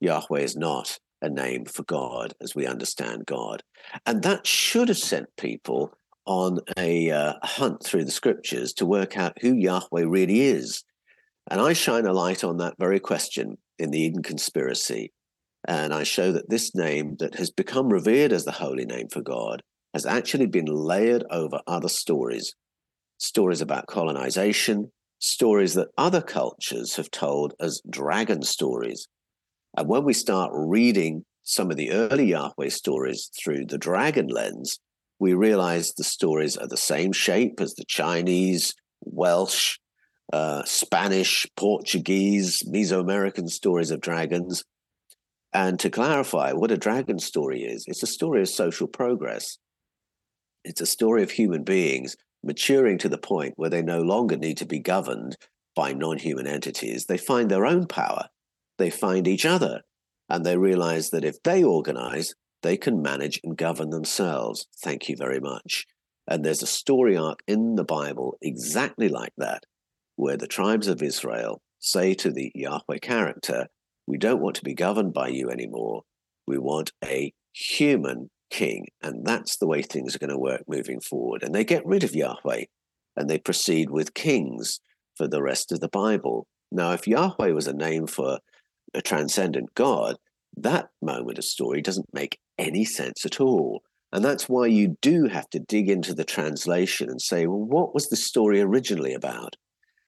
[0.00, 3.62] Yahweh is not a name for God as we understand God.
[4.06, 5.92] And that should have sent people
[6.26, 10.84] on a uh, hunt through the scriptures to work out who Yahweh really is.
[11.50, 15.12] And I shine a light on that very question in the Eden conspiracy.
[15.66, 19.20] And I show that this name that has become revered as the holy name for
[19.20, 22.54] God has actually been layered over other stories
[23.20, 29.06] stories about colonization, stories that other cultures have told as dragon stories.
[29.76, 34.80] And when we start reading some of the early Yahweh stories through the dragon lens,
[35.18, 39.78] we realize the stories are the same shape as the Chinese, Welsh,
[40.32, 44.64] uh, Spanish, Portuguese, Mesoamerican stories of dragons.
[45.52, 49.58] And to clarify what a dragon story is, it's a story of social progress.
[50.64, 54.56] It's a story of human beings maturing to the point where they no longer need
[54.58, 55.36] to be governed
[55.74, 57.06] by non human entities.
[57.06, 58.28] They find their own power,
[58.78, 59.82] they find each other,
[60.28, 64.66] and they realize that if they organize, they can manage and govern themselves.
[64.82, 65.86] Thank you very much.
[66.28, 69.64] And there's a story arc in the Bible exactly like that,
[70.16, 73.66] where the tribes of Israel say to the Yahweh character,
[74.06, 76.02] We don't want to be governed by you anymore.
[76.46, 78.86] We want a human king.
[79.02, 81.42] And that's the way things are going to work moving forward.
[81.42, 82.64] And they get rid of Yahweh
[83.16, 84.80] and they proceed with kings
[85.16, 86.46] for the rest of the Bible.
[86.70, 88.38] Now, if Yahweh was a name for
[88.94, 90.16] a transcendent God,
[90.56, 93.82] that moment of story doesn't make any sense at all.
[94.12, 97.94] And that's why you do have to dig into the translation and say, well, what
[97.94, 99.56] was the story originally about?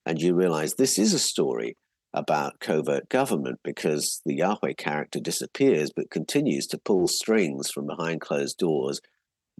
[0.04, 1.76] And you realize this is a story
[2.14, 8.20] about covert government because the Yahweh character disappears but continues to pull strings from behind
[8.20, 9.00] closed doors,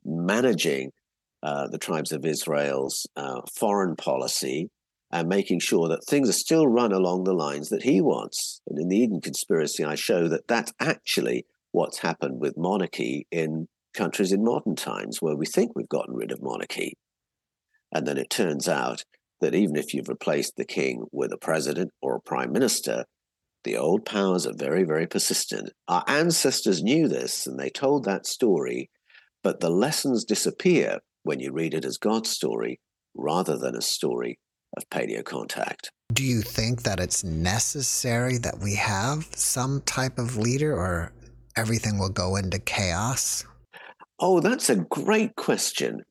[0.05, 0.93] managing
[1.43, 4.71] uh, the tribes of Israel's uh, foreign policy
[5.11, 8.61] and making sure that things are still run along the lines that he wants.
[8.67, 13.69] And in the Eden conspiracy, I show that that's actually what's happened with monarchy in
[13.95, 16.95] countries in modern times where we think we've gotten rid of monarchy.
[17.95, 19.05] And then it turns out
[19.43, 23.05] that even if you've replaced the king with a president or a prime minister,
[23.65, 25.71] the old powers are very, very persistent.
[25.89, 28.91] Our ancestors knew this and they told that story,
[29.43, 32.81] but the lessons disappear when you read it as God's story
[33.15, 34.39] rather than a story
[34.77, 35.91] of paleo contact.
[36.13, 41.13] Do you think that it's necessary that we have some type of leader or
[41.57, 43.45] everything will go into chaos?
[44.19, 46.03] Oh, that's a great question.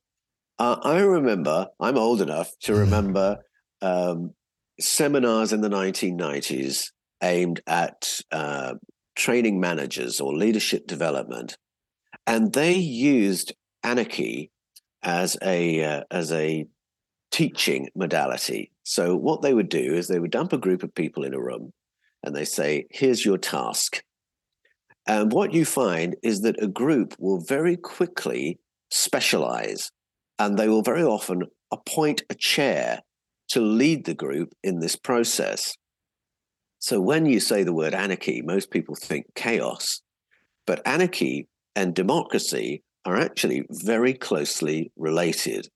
[0.61, 2.81] Uh, I remember, I'm old enough to mm-hmm.
[2.81, 3.39] remember
[3.81, 4.35] um,
[4.79, 6.91] seminars in the 1990s
[7.23, 8.75] aimed at uh,
[9.15, 11.57] training managers or leadership development.
[12.27, 14.51] And they used anarchy
[15.01, 16.67] as a, uh, as a
[17.31, 18.71] teaching modality.
[18.83, 21.41] So, what they would do is they would dump a group of people in a
[21.41, 21.73] room
[22.23, 24.03] and they say, Here's your task.
[25.07, 28.59] And what you find is that a group will very quickly
[28.91, 29.91] specialize
[30.41, 33.01] and they will very often appoint a chair
[33.47, 35.75] to lead the group in this process.
[36.79, 40.01] So when you say the word anarchy, most people think chaos,
[40.65, 45.67] but anarchy and democracy are actually very closely related.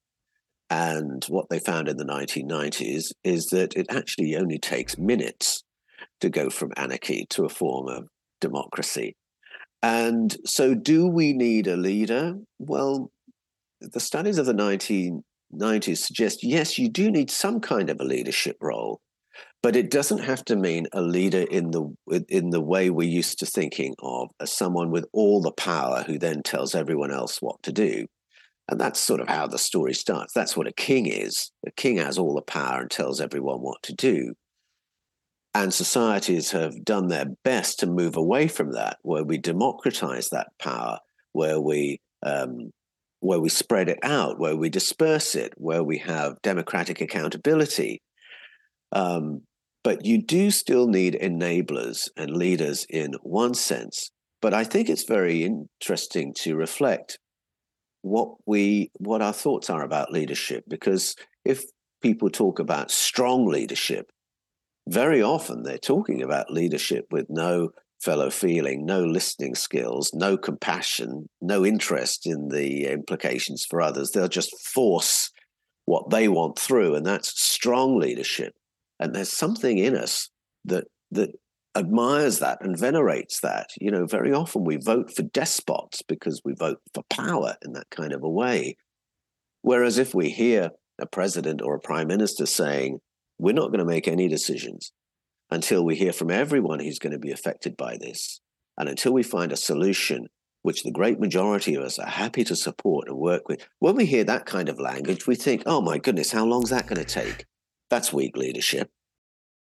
[0.72, 5.64] And what they found in the 1990s is that it actually only takes minutes
[6.22, 8.08] to go from anarchy to a form of
[8.42, 9.16] democracy.
[9.84, 12.38] And so, do we need a leader?
[12.58, 13.12] Well,
[13.82, 18.58] the studies of the 1990s suggest yes, you do need some kind of a leadership
[18.62, 19.02] role,
[19.62, 23.40] but it doesn't have to mean a leader in the in the way we're used
[23.40, 27.62] to thinking of as someone with all the power who then tells everyone else what
[27.64, 28.06] to do.
[28.68, 30.34] And that's sort of how the story starts.
[30.34, 31.52] That's what a king is.
[31.68, 34.34] A king has all the power and tells everyone what to do.
[35.54, 40.48] And societies have done their best to move away from that, where we democratize that
[40.60, 41.00] power,
[41.32, 42.72] where we um,
[43.20, 48.02] where we spread it out, where we disperse it, where we have democratic accountability.
[48.92, 49.42] Um,
[49.84, 54.10] but you do still need enablers and leaders in one sense.
[54.42, 57.20] But I think it's very interesting to reflect
[58.06, 61.64] what we what our thoughts are about leadership because if
[62.04, 64.12] people talk about strong leadership
[64.88, 67.72] very often they're talking about leadership with no
[68.02, 74.12] fellow feeling, no listening skills, no compassion, no interest in the implications for others.
[74.12, 75.32] They'll just force
[75.86, 78.54] what they want through, and that's strong leadership.
[79.00, 80.30] And there's something in us
[80.66, 81.32] that that
[81.76, 83.70] admires that and venerates that.
[83.80, 87.90] You know, very often we vote for despots because we vote for power in that
[87.90, 88.78] kind of a way.
[89.62, 93.00] Whereas if we hear a president or a prime minister saying,
[93.38, 94.92] we're not going to make any decisions
[95.52, 98.42] until we hear from everyone who's going to be affected by this,
[98.78, 100.28] and until we find a solution
[100.64, 104.06] which the great majority of us are happy to support and work with, when we
[104.06, 106.98] hear that kind of language, we think, oh my goodness, how long is that going
[106.98, 107.46] to take?
[107.90, 108.90] That's weak leadership.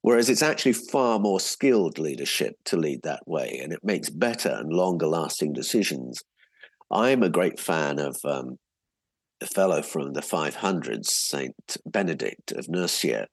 [0.01, 4.49] Whereas it's actually far more skilled leadership to lead that way, and it makes better
[4.49, 6.23] and longer lasting decisions.
[6.91, 8.57] I'm a great fan of um,
[9.41, 11.55] a fellow from the 500s, Saint
[11.85, 13.27] Benedict of Nursia,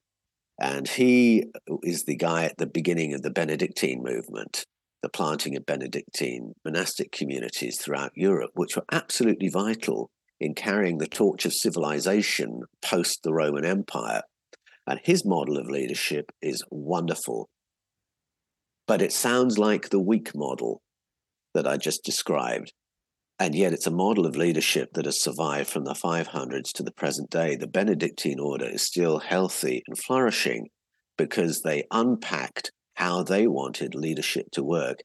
[0.61, 1.45] and he
[1.83, 4.67] is the guy at the beginning of the Benedictine movement,
[5.03, 11.07] the planting of Benedictine monastic communities throughout Europe, which were absolutely vital in carrying the
[11.07, 14.23] torch of civilization post the Roman Empire
[14.87, 17.49] and his model of leadership is wonderful.
[18.87, 20.83] But it sounds like the weak model
[21.55, 22.73] that I just described.
[23.41, 26.93] And yet it's a model of leadership that has survived from the 500s to the
[26.93, 27.57] present day.
[27.57, 30.69] The Benedictine order is still healthy and flourishing
[31.17, 34.99] because they unpacked how they wanted leadership to work.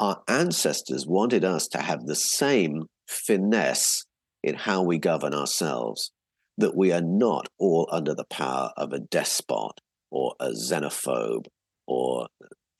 [0.00, 4.04] Our ancestors wanted us to have the same finesse
[4.42, 6.10] in how we govern ourselves
[6.58, 9.80] that we are not all under the power of a despot
[10.10, 11.46] or a xenophobe
[11.86, 12.26] or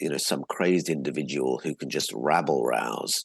[0.01, 3.25] you know some crazed individual who can just rabble rouse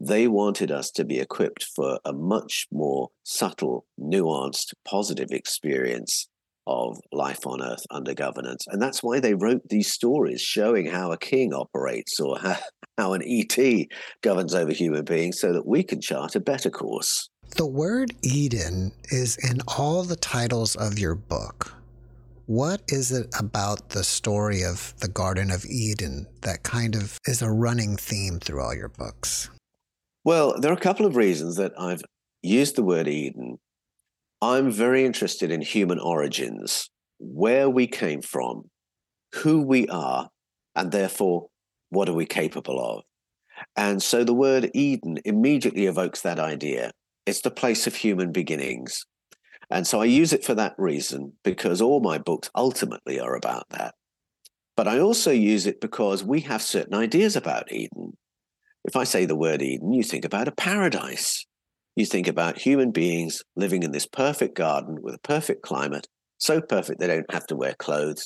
[0.00, 6.28] they wanted us to be equipped for a much more subtle nuanced positive experience
[6.66, 11.10] of life on earth under governance and that's why they wrote these stories showing how
[11.10, 12.38] a king operates or
[12.98, 13.86] how, an et
[14.22, 18.92] governs over human beings so that we can chart a better course the word Eden
[19.10, 21.74] is in all the titles of your book.
[22.46, 27.42] What is it about the story of the Garden of Eden that kind of is
[27.42, 29.50] a running theme through all your books?
[30.28, 32.02] Well, there are a couple of reasons that I've
[32.42, 33.56] used the word Eden.
[34.42, 38.68] I'm very interested in human origins, where we came from,
[39.36, 40.28] who we are,
[40.76, 41.46] and therefore,
[41.88, 43.04] what are we capable of?
[43.74, 46.90] And so the word Eden immediately evokes that idea.
[47.24, 49.06] It's the place of human beginnings.
[49.70, 53.64] And so I use it for that reason because all my books ultimately are about
[53.70, 53.94] that.
[54.76, 58.18] But I also use it because we have certain ideas about Eden.
[58.88, 61.44] If I say the word Eden, you think about a paradise.
[61.94, 66.08] You think about human beings living in this perfect garden with a perfect climate,
[66.38, 68.24] so perfect they don't have to wear clothes.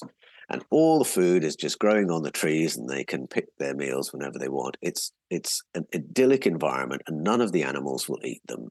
[0.49, 3.75] And all the food is just growing on the trees and they can pick their
[3.75, 4.77] meals whenever they want.
[4.81, 8.69] It's, it's an idyllic environment and none of the animals will eat them.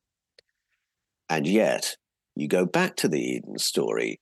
[1.27, 1.97] And yet,
[2.37, 4.21] you go back to the Eden story,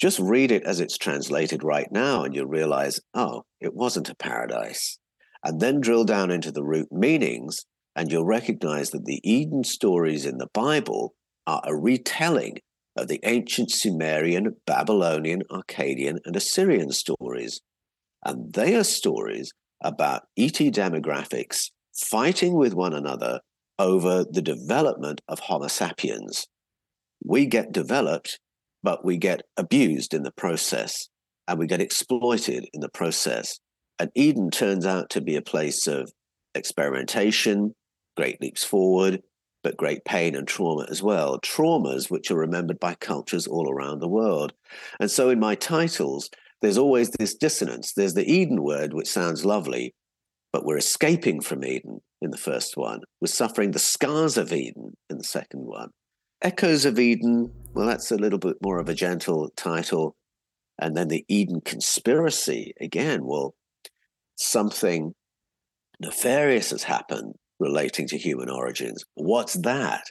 [0.00, 4.14] just read it as it's translated right now, and you'll realize, oh, it wasn't a
[4.14, 4.99] paradise.
[5.44, 7.64] And then drill down into the root meanings,
[7.96, 11.14] and you'll recognize that the Eden stories in the Bible
[11.46, 12.58] are a retelling
[12.96, 17.60] of the ancient Sumerian, Babylonian, Akkadian, and Assyrian stories.
[18.24, 23.40] And they are stories about ET demographics fighting with one another
[23.78, 26.46] over the development of Homo sapiens.
[27.24, 28.38] We get developed,
[28.82, 31.08] but we get abused in the process
[31.48, 33.58] and we get exploited in the process.
[34.00, 36.10] And Eden turns out to be a place of
[36.54, 37.74] experimentation,
[38.16, 39.22] great leaps forward,
[39.62, 41.38] but great pain and trauma as well.
[41.40, 44.54] Traumas which are remembered by cultures all around the world.
[45.00, 46.30] And so in my titles,
[46.62, 47.92] there's always this dissonance.
[47.92, 49.94] There's the Eden word, which sounds lovely,
[50.50, 53.00] but we're escaping from Eden in the first one.
[53.20, 55.90] We're suffering the scars of Eden in the second one.
[56.40, 60.16] Echoes of Eden, well, that's a little bit more of a gentle title.
[60.78, 63.54] And then the Eden conspiracy, again, well,
[64.40, 65.12] something
[66.00, 69.04] nefarious has happened relating to human origins.
[69.14, 70.04] What's that?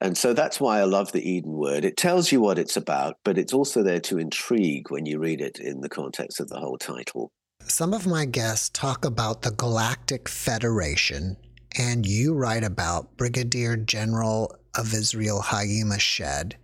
[0.00, 1.84] And so that's why I love the Eden word.
[1.84, 5.40] It tells you what it's about, but it's also there to intrigue when you read
[5.40, 7.30] it in the context of the whole title.
[7.62, 11.36] Some of my guests talk about the Galactic Federation,
[11.78, 16.54] and you write about Brigadier General of Israel Haim Eshed,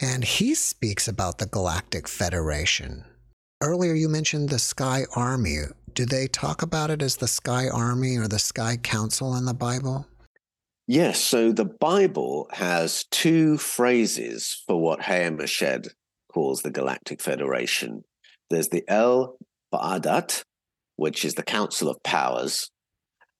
[0.00, 3.04] and he speaks about the Galactic Federation.
[3.62, 5.58] Earlier, you mentioned the Sky Army.
[5.94, 9.54] Do they talk about it as the Sky Army or the Sky Council in the
[9.54, 10.06] Bible?
[10.86, 11.20] Yes.
[11.20, 15.88] So the Bible has two phrases for what Eshed
[16.32, 18.02] calls the Galactic Federation.
[18.50, 19.36] There's the El
[19.72, 20.42] Ba'adat,
[20.96, 22.70] which is the Council of Powers.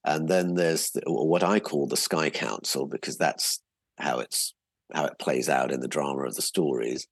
[0.04, 3.60] And then there's the, what I call the Sky Council, because that's
[3.98, 4.54] how it's
[4.92, 7.06] how it plays out in the drama of the stories.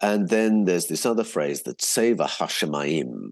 [0.00, 3.30] And then there's this other phrase that Seva Hashemayim,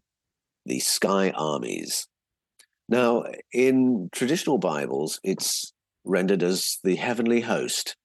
[0.67, 2.07] the sky armies.
[2.89, 5.73] Now, in traditional Bibles, it's
[6.05, 7.97] rendered as the heavenly host.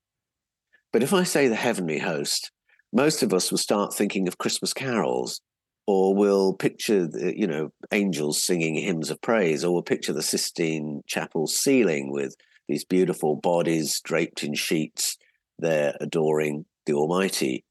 [0.94, 2.52] But if I say the heavenly host,
[2.94, 5.42] most of us will start thinking of Christmas carols,
[5.86, 10.22] or we'll picture, the, you know, angels singing hymns of praise, or we'll picture the
[10.22, 12.36] Sistine Chapel ceiling with
[12.68, 15.18] these beautiful bodies draped in sheets,
[15.58, 17.66] there adoring the Almighty,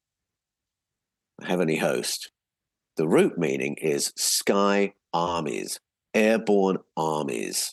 [1.42, 2.30] heavenly host.
[2.98, 5.78] The root meaning is sky armies,
[6.14, 7.72] airborne armies.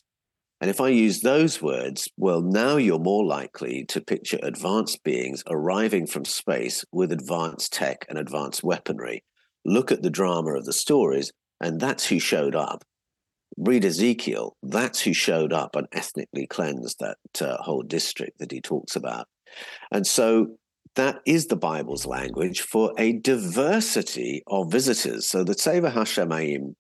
[0.61, 5.43] And if I use those words, well, now you're more likely to picture advanced beings
[5.49, 9.23] arriving from space with advanced tech and advanced weaponry.
[9.65, 12.84] Look at the drama of the stories, and that's who showed up.
[13.57, 18.61] Read Ezekiel, that's who showed up and ethnically cleansed that uh, whole district that he
[18.61, 19.28] talks about.
[19.91, 20.57] And so
[20.96, 25.28] that is the Bible's language for a diversity of visitors.
[25.28, 26.76] So the Tzeva Hashemayim,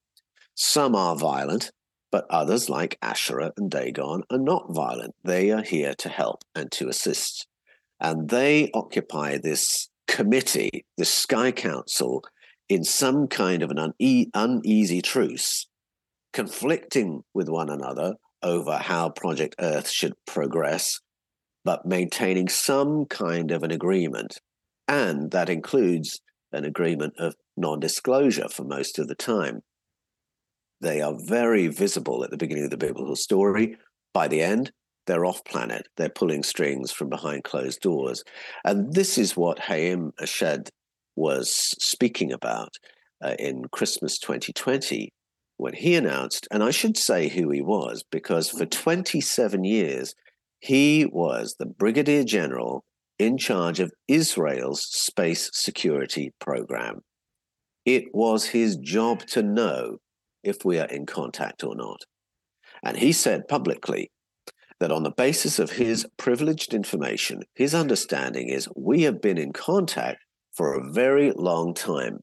[0.55, 1.71] some are violent,
[2.11, 5.13] but others, like Asherah and Dagon, are not violent.
[5.23, 7.47] They are here to help and to assist.
[7.99, 12.23] And they occupy this committee, this Sky Council,
[12.69, 15.67] in some kind of an une- uneasy truce,
[16.31, 20.99] conflicting with one another over how Project Earth should progress,
[21.65, 24.39] but maintaining some kind of an agreement.
[24.87, 26.21] And that includes
[26.53, 29.61] an agreement of non disclosure for most of the time.
[30.79, 33.77] They are very visible at the beginning of the biblical story.
[34.13, 34.71] By the end,
[35.07, 35.87] they're off planet.
[35.97, 38.23] They're pulling strings from behind closed doors.
[38.63, 40.69] And this is what Haim Eshed
[41.15, 42.75] was speaking about
[43.23, 45.11] uh, in Christmas 2020
[45.57, 50.13] when he announced, and I should say who he was, because for 27 years,
[50.59, 52.83] he was the brigadier general
[53.17, 57.01] in charge of Israel's space security program.
[57.85, 59.97] It was his job to know
[60.43, 62.01] if we are in contact or not.
[62.83, 64.11] And he said publicly
[64.79, 69.53] that on the basis of his privileged information, his understanding is we have been in
[69.53, 70.19] contact
[70.53, 72.19] for a very long time.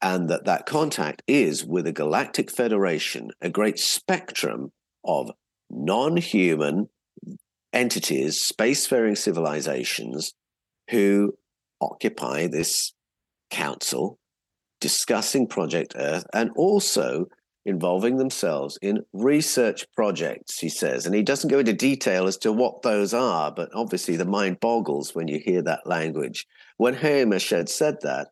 [0.00, 4.70] And that that contact is with a galactic federation, a great spectrum
[5.04, 5.30] of
[5.70, 6.88] non human
[7.76, 10.32] entities, spacefaring civilizations
[10.90, 11.34] who
[11.80, 12.92] occupy this
[13.50, 14.18] council
[14.80, 17.26] discussing Project Earth and also
[17.66, 21.04] involving themselves in research projects, he says.
[21.04, 24.60] And he doesn't go into detail as to what those are, but obviously the mind
[24.60, 26.46] boggles when you hear that language.
[26.76, 28.28] When Haim Eshed said that,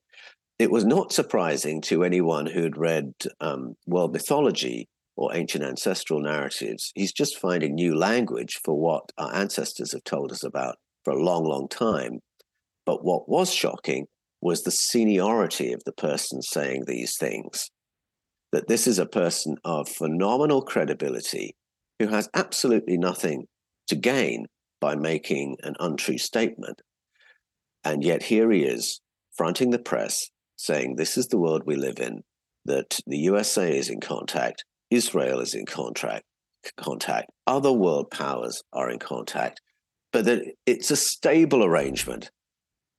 [0.58, 6.92] it was not surprising to anyone who'd read um, world mythology or ancient ancestral narratives.
[6.94, 11.22] He's just finding new language for what our ancestors have told us about for a
[11.22, 12.20] long, long time.
[12.84, 14.06] But what was shocking
[14.40, 17.70] was the seniority of the person saying these things.
[18.52, 21.56] That this is a person of phenomenal credibility
[21.98, 23.46] who has absolutely nothing
[23.88, 24.46] to gain
[24.80, 26.82] by making an untrue statement.
[27.84, 29.00] And yet here he is,
[29.36, 32.22] fronting the press, saying, This is the world we live in,
[32.64, 36.24] that the USA is in contact, Israel is in contact,
[36.76, 39.60] contact, other world powers are in contact,
[40.12, 42.30] but that it's a stable arrangement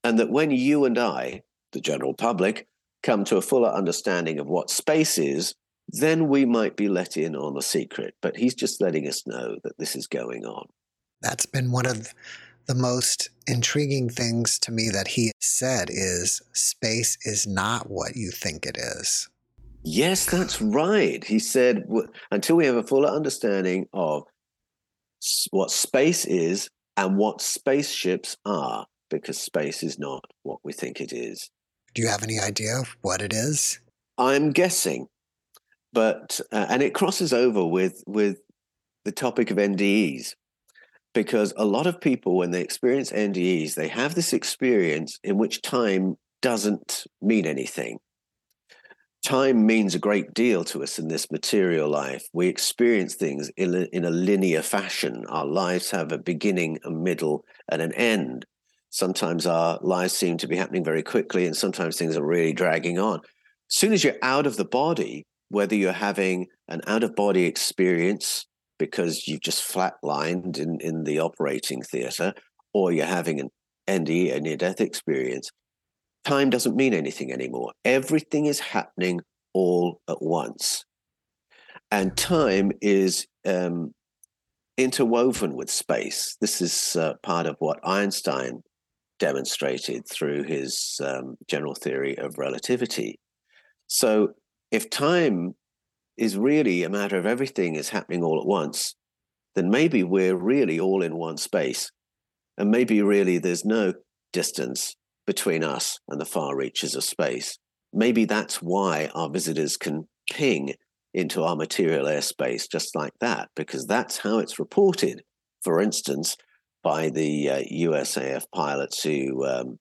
[0.03, 2.67] and that when you and I, the general public,
[3.01, 5.55] come to a fuller understanding of what space is,
[5.89, 8.13] then we might be let in on the secret.
[8.21, 10.67] But he's just letting us know that this is going on.
[11.21, 12.13] That's been one of
[12.67, 18.29] the most intriguing things to me that he said is space is not what you
[18.29, 19.27] think it is.
[19.87, 21.23] Yes, that's right.
[21.23, 21.85] He said
[22.31, 24.23] until we have a fuller understanding of
[25.51, 31.13] what space is and what spaceships are, because space is not what we think it
[31.13, 31.51] is.
[31.93, 33.79] Do you have any idea of what it is?
[34.17, 35.07] I'm guessing,
[35.93, 38.39] but uh, and it crosses over with with
[39.03, 40.33] the topic of NDEs
[41.13, 45.61] because a lot of people when they experience NDEs they have this experience in which
[45.61, 47.99] time doesn't mean anything.
[49.25, 52.27] Time means a great deal to us in this material life.
[52.31, 55.25] We experience things in a, in a linear fashion.
[55.29, 58.45] Our lives have a beginning, a middle, and an end.
[58.91, 62.99] Sometimes our lives seem to be happening very quickly, and sometimes things are really dragging
[62.99, 63.15] on.
[63.15, 67.45] As soon as you're out of the body, whether you're having an out of body
[67.45, 68.45] experience
[68.77, 72.31] because you've just flatlined in, in the operating theater,
[72.75, 73.49] or you're having an
[73.87, 75.49] NDE, a near death experience,
[76.25, 77.71] time doesn't mean anything anymore.
[77.85, 79.21] Everything is happening
[79.53, 80.83] all at once.
[81.91, 83.93] And time is um,
[84.77, 86.35] interwoven with space.
[86.41, 88.61] This is uh, part of what Einstein
[89.19, 93.17] demonstrated through his um, general theory of relativity.
[93.87, 94.29] So,
[94.71, 95.53] if time
[96.17, 98.95] is really a matter of everything is happening all at once,
[99.53, 101.91] then maybe we're really all in one space.
[102.57, 103.93] And maybe really there's no
[104.33, 104.95] distance
[105.25, 107.57] between us and the far reaches of space.
[107.93, 110.73] Maybe that's why our visitors can ping
[111.13, 115.21] into our material airspace just like that, because that's how it's reported.
[115.63, 116.35] For instance,
[116.83, 119.79] by the uh, USAF pilots who um,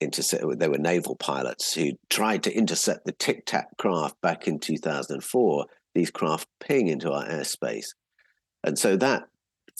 [0.00, 0.44] intercept.
[0.58, 5.66] They were naval pilots who tried to intercept the Tic Tac craft back in 2004.
[5.94, 7.86] These craft ping into our airspace,
[8.62, 9.24] and so that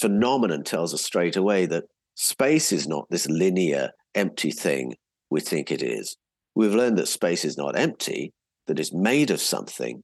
[0.01, 1.85] phenomenon tells us straight away that
[2.15, 4.95] space is not this linear, empty thing
[5.31, 6.17] we think it is.
[6.55, 8.33] We've learned that space is not empty;
[8.67, 10.03] that it's made of something.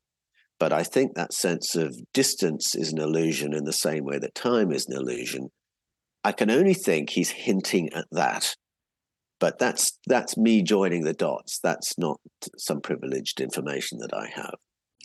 [0.61, 4.35] But I think that sense of distance is an illusion in the same way that
[4.35, 5.49] time is an illusion.
[6.23, 8.55] I can only think he's hinting at that
[9.43, 12.21] but that's that's me joining the dots that's not
[12.57, 14.55] some privileged information that i have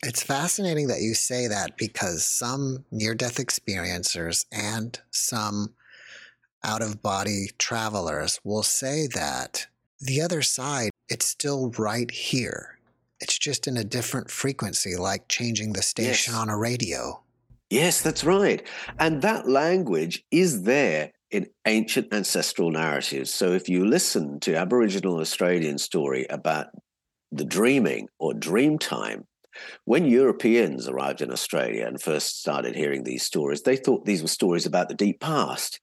[0.03, 5.73] it's fascinating that you say that because some near death experiencers and some
[6.67, 9.65] out of body travelers will say that
[9.99, 12.77] the other side it's still right here
[13.19, 16.41] it's just in a different frequency like changing the station yes.
[16.41, 17.19] on a radio
[17.71, 18.67] yes that's right
[18.99, 23.33] and that language is there in ancient ancestral narratives.
[23.33, 26.67] So if you listen to Aboriginal Australian story about
[27.31, 29.25] the dreaming or dream time,
[29.85, 34.27] when Europeans arrived in Australia and first started hearing these stories, they thought these were
[34.27, 35.79] stories about the deep past.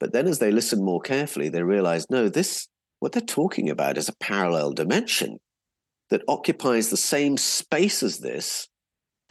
[0.00, 2.68] But then as they listened more carefully, they realized no, this
[3.00, 5.38] what they're talking about is a parallel dimension
[6.10, 8.68] that occupies the same space as this,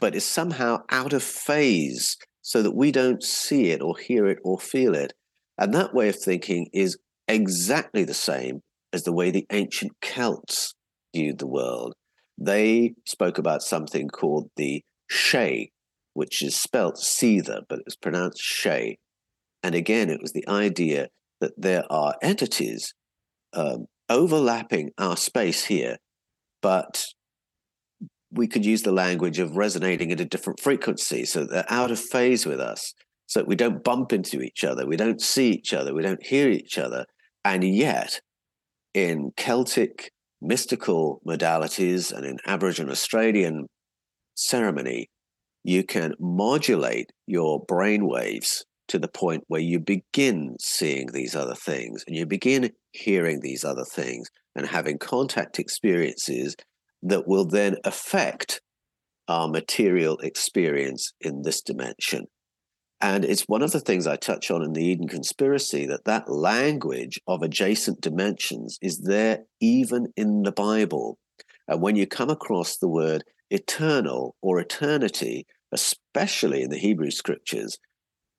[0.00, 4.38] but is somehow out of phase so that we don't see it or hear it
[4.44, 5.12] or feel it.
[5.58, 6.96] And that way of thinking is
[7.26, 8.62] exactly the same
[8.92, 10.74] as the way the ancient Celts
[11.14, 11.94] viewed the world.
[12.38, 15.70] They spoke about something called the Shay,
[16.14, 18.98] which is spelt Sidhe, but it's pronounced Shay.
[19.62, 21.08] And again, it was the idea
[21.40, 22.94] that there are entities
[23.52, 25.96] um, overlapping our space here,
[26.62, 27.04] but
[28.30, 31.98] we could use the language of resonating at a different frequency so they're out of
[31.98, 32.92] phase with us
[33.26, 36.48] so we don't bump into each other, we don't see each other, we don't hear
[36.48, 37.04] each other.
[37.44, 38.20] And yet,
[38.94, 43.66] in Celtic mystical modalities and in Aboriginal Australian
[44.34, 45.10] ceremony,
[45.62, 51.54] you can modulate your brain waves to the point where you begin seeing these other
[51.54, 56.56] things and you begin hearing these other things and having contact experiences
[57.02, 58.60] that will then affect
[59.28, 62.26] our material experience in this dimension.
[63.00, 66.28] And it's one of the things I touch on in the Eden conspiracy that that
[66.28, 71.18] language of adjacent dimensions is there even in the Bible.
[71.68, 77.78] And when you come across the word eternal or eternity, especially in the Hebrew scriptures,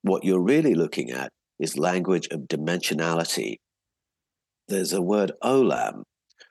[0.02, 3.56] what you're really looking at is language of dimensionality.
[4.68, 6.04] There's a word olam,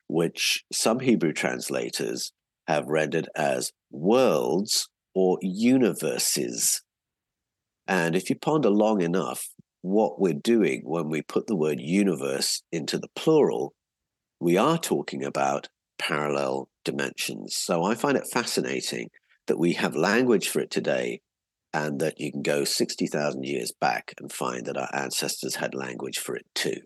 [0.07, 2.31] which some Hebrew translators
[2.67, 6.81] have rendered as worlds or universes.
[7.87, 9.47] And if you ponder long enough,
[9.81, 13.73] what we're doing when we put the word universe into the plural,
[14.39, 17.55] we are talking about parallel dimensions.
[17.55, 19.09] So I find it fascinating
[19.47, 21.21] that we have language for it today
[21.73, 26.17] and that you can go 60,000 years back and find that our ancestors had language
[26.17, 26.81] for it too.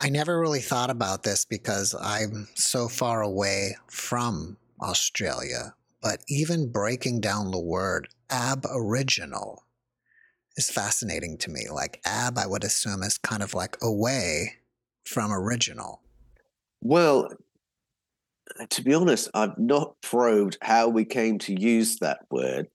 [0.00, 6.72] I never really thought about this because I'm so far away from Australia, but even
[6.72, 9.64] breaking down the word aboriginal
[10.56, 11.66] is fascinating to me.
[11.70, 14.54] Like ab, I would assume is kind of like away
[15.04, 16.02] from original.
[16.80, 17.28] Well,
[18.70, 22.68] to be honest, I've not probed how we came to use that word,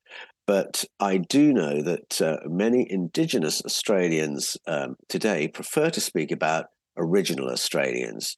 [0.48, 6.68] but I do know that uh, many Indigenous Australians um, today prefer to speak about
[6.98, 8.38] original Australians,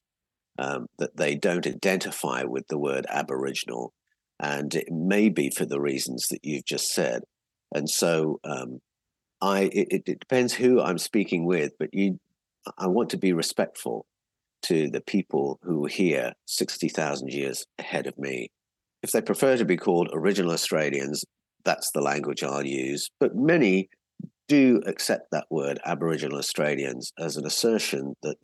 [0.58, 3.94] um, that they don't identify with the word Aboriginal.
[4.40, 7.24] And it may be for the reasons that you've just said.
[7.74, 8.80] And so um,
[9.42, 12.20] I it, it depends who I'm speaking with, but you,
[12.78, 14.06] I want to be respectful
[14.64, 18.50] to the people who were here 60,000 years ahead of me.
[19.04, 21.24] If they prefer to be called original Australians,
[21.64, 23.10] that's the language I'll use.
[23.20, 23.90] But many
[24.48, 28.38] do accept that word, Aboriginal Australians, as an assertion that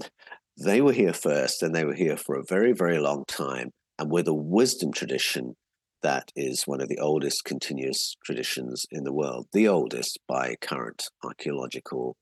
[0.57, 4.11] they were here first and they were here for a very, very long time and
[4.11, 5.55] with a wisdom tradition
[6.03, 11.09] that is one of the oldest continuous traditions in the world, the oldest by current
[11.23, 12.15] archaeological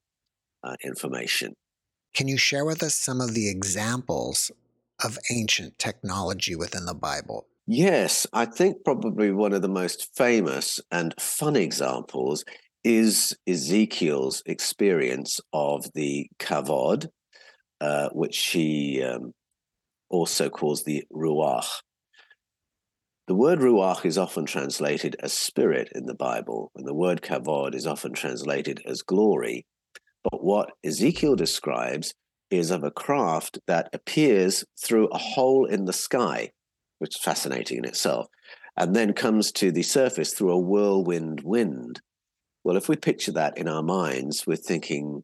[0.64, 1.54] uh, information.
[2.14, 4.52] Can you share with us some of the examples
[5.04, 7.48] of ancient technology within the Bible?
[7.74, 12.44] Yes, I think probably one of the most famous and fun examples
[12.84, 17.08] is Ezekiel's experience of the kavod,
[17.80, 19.32] uh, which he um,
[20.10, 21.70] also calls the ruach.
[23.28, 27.74] The word ruach is often translated as spirit in the Bible, and the word kavod
[27.74, 29.66] is often translated as glory.
[30.30, 32.14] But what Ezekiel describes
[32.50, 36.50] is of a craft that appears through a hole in the sky,
[37.02, 38.28] which is fascinating in itself,
[38.78, 42.00] and then comes to the surface through a whirlwind wind.
[42.64, 45.24] Well, if we picture that in our minds, we're thinking,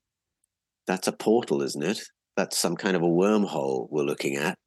[0.87, 2.01] that's a portal, isn't it?
[2.35, 4.57] That's some kind of a wormhole we're looking at.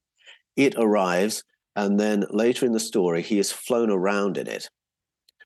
[0.55, 1.43] It arrives,
[1.75, 4.69] and then later in the story, he is flown around in it.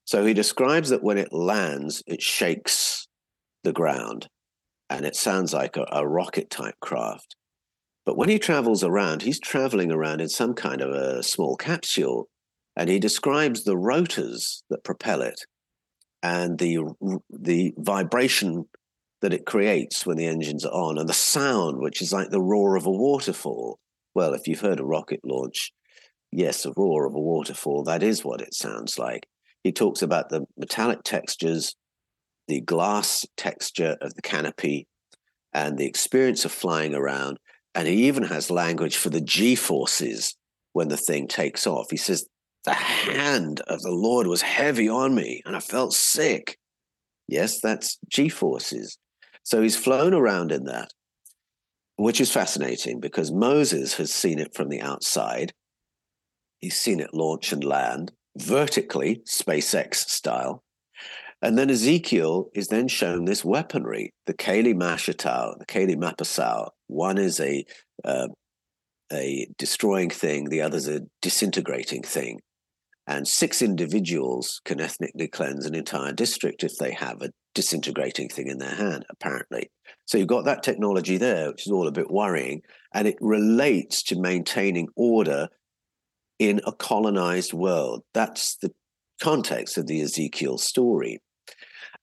[0.05, 3.09] So he describes that when it lands, it shakes
[3.63, 4.29] the ground
[4.91, 7.37] and it sounds like a, a rocket type craft.
[8.07, 12.29] But when he travels around, he's traveling around in some kind of a small capsule,
[12.77, 15.41] and he describes the rotors that propel it
[16.23, 16.79] and the
[17.31, 18.65] the vibration
[19.21, 22.43] that it creates when the engines are on, and the sound, which is like the
[22.43, 23.79] roar of a waterfall.
[24.15, 25.73] Well, if you've heard a rocket launch,
[26.31, 29.27] yes, a roar of a waterfall, that is what it sounds like.
[29.63, 31.75] He talks about the metallic textures,
[32.49, 34.87] the glass texture of the canopy,
[35.55, 37.39] and the experience of flying around.
[37.75, 40.37] And he even has language for the G forces
[40.73, 41.91] when the thing takes off.
[41.91, 42.27] He says,
[42.65, 46.59] The hand of the Lord was heavy on me, and I felt sick.
[47.29, 48.99] Yes, that's G forces.
[49.43, 50.93] So he's flown around in that,
[51.97, 55.53] which is fascinating because Moses has seen it from the outside.
[56.61, 60.64] He's seen it launch and land vertically, SpaceX style.
[61.45, 66.71] And then Ezekiel is then shown this weaponry, the Kali Mashatau, the Kali Mapasau.
[66.87, 67.67] One is a
[68.03, 68.29] uh,
[69.13, 72.41] a destroying thing, the other's a disintegrating thing.
[73.07, 78.49] And six individuals can ethnically cleanse an entire district if they have a disintegrating thing
[78.49, 79.71] in their hand, apparently.
[80.07, 82.63] So you've got that technology there, which is all a bit worrying.
[82.95, 85.49] And it relates to maintaining order
[86.39, 88.03] in a colonized world.
[88.15, 88.73] That's the
[89.23, 91.21] context of the Ezekiel story.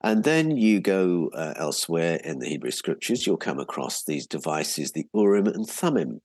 [0.04, 4.92] And then you go uh, elsewhere in the Hebrew scriptures, you'll come across these devices,
[4.92, 6.20] the Urim and Thummim,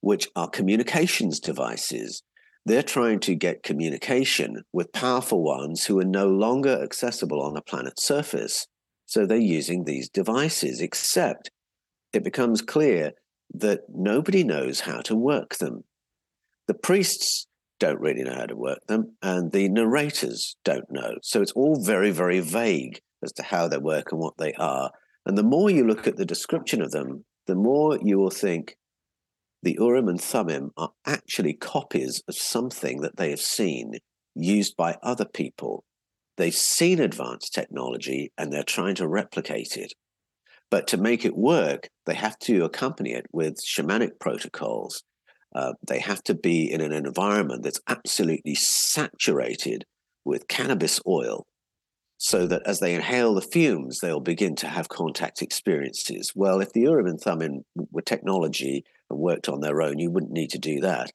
[0.00, 2.22] which are communications devices.
[2.66, 7.62] They're trying to get communication with powerful ones who are no longer accessible on the
[7.62, 8.66] planet's surface.
[9.06, 11.50] So they're using these devices, except
[12.12, 13.12] it becomes clear
[13.54, 15.82] that nobody knows how to work them.
[16.68, 17.48] The priests
[17.80, 21.16] don't really know how to work them, and the narrators don't know.
[21.22, 24.92] So it's all very, very vague as to how they work and what they are.
[25.26, 28.76] And the more you look at the description of them, the more you will think
[29.62, 33.94] the Urim and Thummim are actually copies of something that they have seen
[34.34, 35.84] used by other people.
[36.36, 39.92] They've seen advanced technology and they're trying to replicate it.
[40.70, 45.02] But to make it work, they have to accompany it with shamanic protocols
[45.54, 49.84] uh, they have to be in an environment that's absolutely saturated
[50.24, 51.46] with cannabis oil
[52.22, 56.32] so that as they inhale the fumes, they'll begin to have contact experiences.
[56.34, 60.30] Well, if the Urim and Thummim were technology and worked on their own, you wouldn't
[60.30, 61.10] need to do that.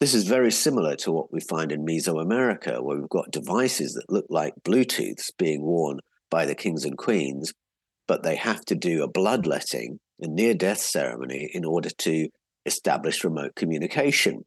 [0.00, 4.10] This is very similar to what we find in Mesoamerica, where we've got devices that
[4.10, 7.54] look like Bluetooths being worn by the kings and queens,
[8.06, 12.28] but they have to do a bloodletting, a near death ceremony, in order to
[12.66, 14.44] established remote communication.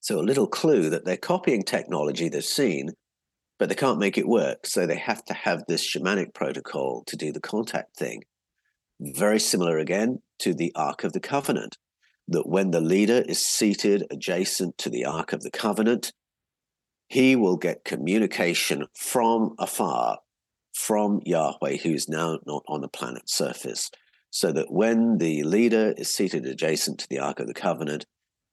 [0.00, 2.90] So, a little clue that they're copying technology they've seen,
[3.58, 4.66] but they can't make it work.
[4.66, 8.22] So, they have to have this shamanic protocol to do the contact thing.
[9.00, 11.76] Very similar again to the Ark of the Covenant,
[12.28, 16.12] that when the leader is seated adjacent to the Ark of the Covenant,
[17.08, 20.18] he will get communication from afar
[20.74, 23.90] from Yahweh, who's now not on the planet's surface
[24.30, 28.04] so that when the leader is seated adjacent to the Ark of the Covenant,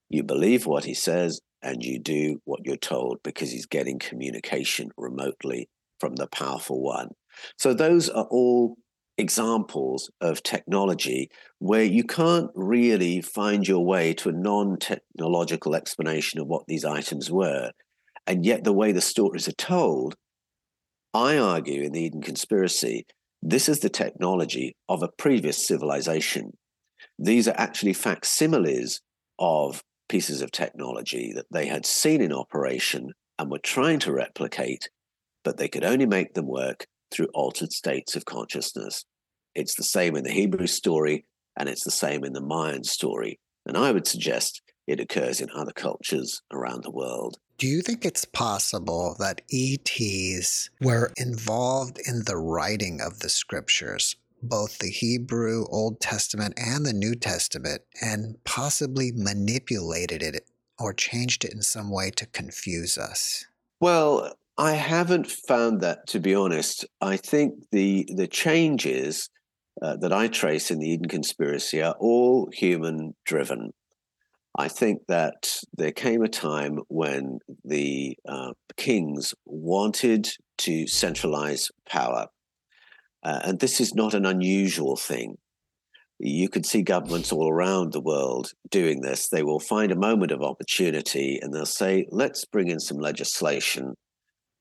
[0.10, 4.90] you believe what he says and you do what you're told because he's getting communication
[4.98, 5.68] remotely
[6.00, 7.10] from the powerful one.
[7.58, 8.78] So, those are all
[9.18, 16.40] examples of technology where you can't really find your way to a non technological explanation
[16.40, 17.72] of what these items were.
[18.28, 20.16] And yet, the way the stories are told,
[21.14, 23.06] I argue in the Eden Conspiracy,
[23.48, 26.58] this is the technology of a previous civilization.
[27.20, 29.02] These are actually facsimiles
[29.38, 34.90] of pieces of technology that they had seen in operation and were trying to replicate,
[35.44, 39.06] but they could only make them work through altered states of consciousness.
[39.54, 41.26] It's the same in the Hebrew story,
[41.56, 43.40] and it's the same in the Mayan story.
[43.68, 47.38] And I would suggest It occurs in other cultures around the world.
[47.58, 54.16] Do you think it's possible that ETs were involved in the writing of the scriptures,
[54.44, 61.46] both the Hebrew Old Testament and the New Testament, and possibly manipulated it or changed
[61.46, 63.46] it in some way to confuse us?
[63.80, 66.86] Well, I haven't found that to be honest.
[67.02, 69.30] I think the the changes
[69.82, 73.72] uh, that I trace in the Eden conspiracy are all human driven.
[74.58, 80.30] I think that there came a time when the uh, kings wanted
[80.60, 82.28] to centralize power.
[83.22, 85.38] Uh, and this is not an unusual thing.
[86.20, 89.28] You could see governments all around the world doing this.
[89.28, 93.96] They will find a moment of opportunity and they'll say, let's bring in some legislation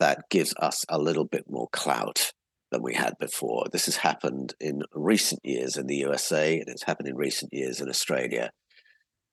[0.00, 2.32] that gives us a little bit more clout
[2.72, 3.66] than we had before.
[3.70, 7.80] This has happened in recent years in the USA and it's happened in recent years
[7.80, 8.50] in Australia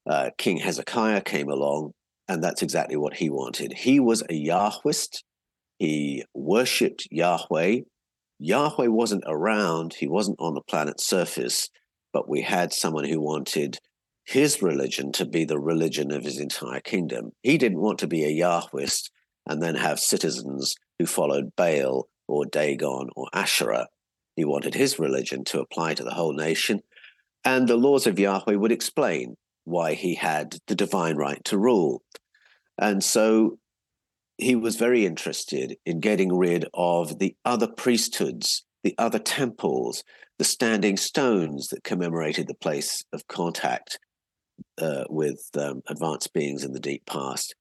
[0.07, 1.91] uh, King Hezekiah came along,
[2.27, 3.73] and that's exactly what he wanted.
[3.73, 5.23] He was a Yahwist.
[5.77, 7.81] He worshipped Yahweh.
[8.39, 11.69] Yahweh wasn't around, he wasn't on the planet's surface,
[12.11, 13.77] but we had someone who wanted
[14.25, 17.31] his religion to be the religion of his entire kingdom.
[17.43, 19.09] He didn't want to be a Yahwist
[19.47, 23.87] and then have citizens who followed Baal or Dagon or Asherah.
[24.35, 26.81] He wanted his religion to apply to the whole nation.
[27.43, 32.03] And the laws of Yahweh would explain why he had the divine right to rule.
[32.77, 33.57] And so
[34.37, 40.03] he was very interested in getting rid of the other priesthoods, the other temples,
[40.39, 43.99] the standing stones that commemorated the place of contact
[44.79, 47.55] uh, with um, advanced beings in the deep past.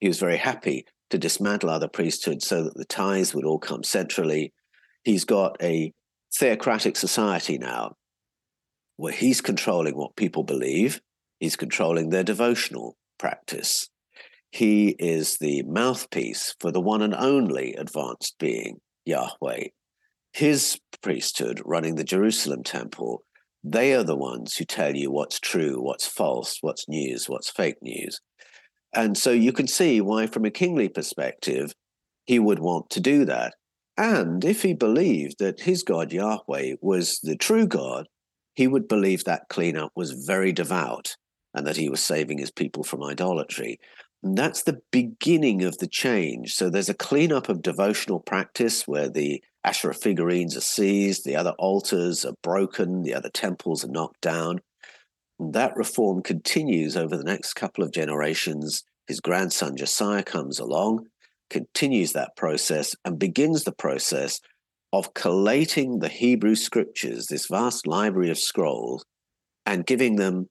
[0.00, 3.82] He was very happy to dismantle other priesthoods so that the tithes would all come
[3.82, 4.52] centrally.
[5.04, 5.92] He's got a
[6.34, 7.96] theocratic society now
[8.96, 11.00] where he's controlling what people believe
[11.44, 13.90] He's controlling their devotional practice.
[14.50, 19.64] He is the mouthpiece for the one and only advanced being, Yahweh.
[20.32, 23.24] His priesthood running the Jerusalem temple,
[23.62, 27.82] they are the ones who tell you what's true, what's false, what's news, what's fake
[27.82, 28.22] news.
[28.94, 31.74] And so you can see why, from a kingly perspective,
[32.24, 33.52] he would want to do that.
[33.98, 38.06] And if he believed that his God Yahweh was the true God,
[38.54, 41.16] he would believe that cleanup was very devout
[41.54, 43.78] and that he was saving his people from idolatry.
[44.22, 46.54] And that's the beginning of the change.
[46.54, 51.54] So there's a cleanup of devotional practice where the Asherah figurines are seized, the other
[51.58, 54.60] altars are broken, the other temples are knocked down.
[55.38, 58.82] And that reform continues over the next couple of generations.
[59.06, 61.06] His grandson Josiah comes along,
[61.50, 64.40] continues that process, and begins the process
[64.92, 69.04] of collating the Hebrew scriptures, this vast library of scrolls,
[69.66, 70.48] and giving them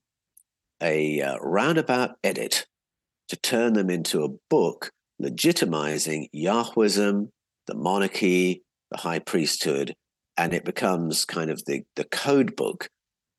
[0.84, 2.66] a uh, roundabout edit
[3.30, 7.30] to turn them into a book legitimizing Yahwism,
[7.68, 8.62] the monarchy,
[8.92, 9.94] the high priesthood,
[10.38, 12.90] and it becomes kind of the, the code book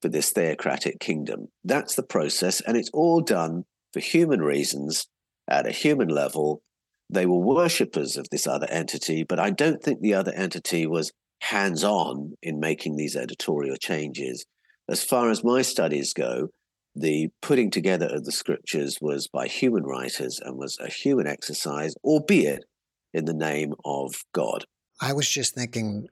[0.01, 1.49] for this theocratic kingdom.
[1.65, 5.07] That's the process, and it's all done for human reasons
[5.49, 6.63] at a human level.
[7.11, 11.13] They were worshippers of this other entity, but I don't think the other entity was
[11.41, 14.47] hands on in making these editorial changes.
[14.89, 16.49] As far as my studies go,
[16.95, 21.95] the putting together of the scriptures was by human writers and was a human exercise,
[22.05, 22.65] albeit
[23.13, 24.65] in the name of God.
[25.01, 26.09] I was just thinking,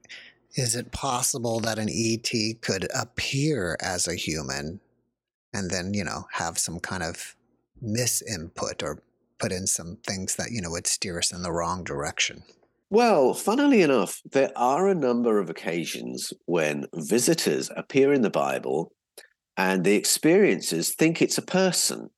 [0.56, 2.30] is it possible that an ET
[2.60, 4.80] could appear as a human
[5.54, 7.36] and then, you know, have some kind of
[7.82, 9.02] misinput or
[9.38, 12.42] put in some things that, you know, would steer us in the wrong direction?
[12.90, 18.92] Well, funnily enough, there are a number of occasions when visitors appear in the Bible
[19.56, 22.10] and the experiencers think it's a person.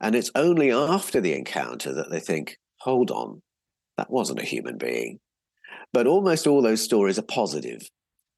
[0.00, 3.42] And it's only after the encounter that they think, hold on,
[3.96, 5.18] that wasn't a human being.
[5.92, 7.82] But almost all those stories are positive.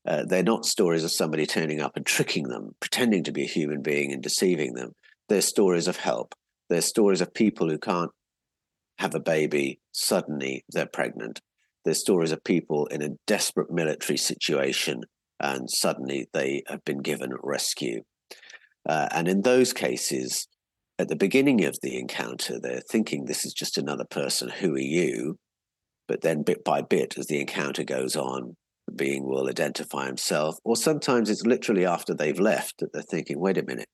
[0.06, 3.48] Uh, they're not stories of somebody turning up and tricking them, pretending to be a
[3.48, 4.92] human being and deceiving them.
[5.28, 6.34] They're stories of help.
[6.70, 8.10] They're stories of people who can't
[8.98, 11.40] have a baby, suddenly they're pregnant.
[11.84, 15.02] They're stories of people in a desperate military situation
[15.40, 18.02] and suddenly they have been given rescue.
[18.88, 20.46] Uh, and in those cases,
[20.98, 24.48] at the beginning of the encounter, they're thinking this is just another person.
[24.48, 25.38] Who are you?
[26.06, 30.56] But then, bit by bit, as the encounter goes on, the being will identify himself.
[30.64, 33.88] Or sometimes it's literally after they've left that they're thinking, wait a minute.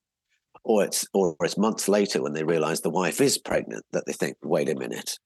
[0.65, 4.13] Or it's or it's months later when they realize the wife is pregnant that they
[4.13, 5.19] think, wait a minute.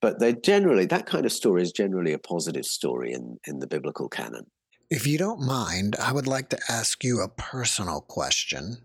[0.00, 3.68] But they generally that kind of story is generally a positive story in, in the
[3.68, 4.46] biblical canon.
[4.90, 8.78] If you don't mind, I would like to ask you a personal question.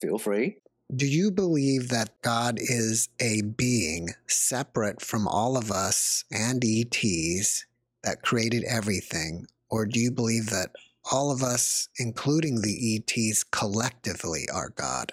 [0.00, 0.56] Feel free.
[0.94, 7.64] do you believe that God is a being separate from all of us and ETs
[8.02, 9.46] that created everything?
[9.68, 10.70] Or do you believe that
[11.12, 15.12] all of us, including the ETs, collectively are God?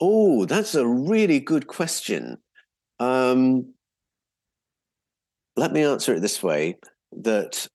[0.00, 2.38] Oh, that's a really good question.
[2.98, 3.74] Um,
[5.56, 6.78] let me answer it this way
[7.12, 7.68] that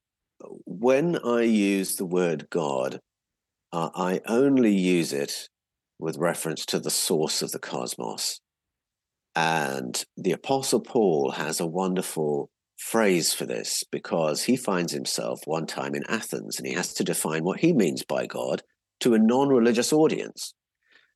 [0.66, 3.00] when I use the word God,
[3.72, 5.50] uh, I only use it
[6.00, 8.40] with reference to the source of the cosmos.
[9.36, 15.68] And the Apostle Paul has a wonderful phrase for this because he finds himself one
[15.68, 18.64] time in Athens and he has to define what he means by God
[19.02, 20.54] to a non religious audience.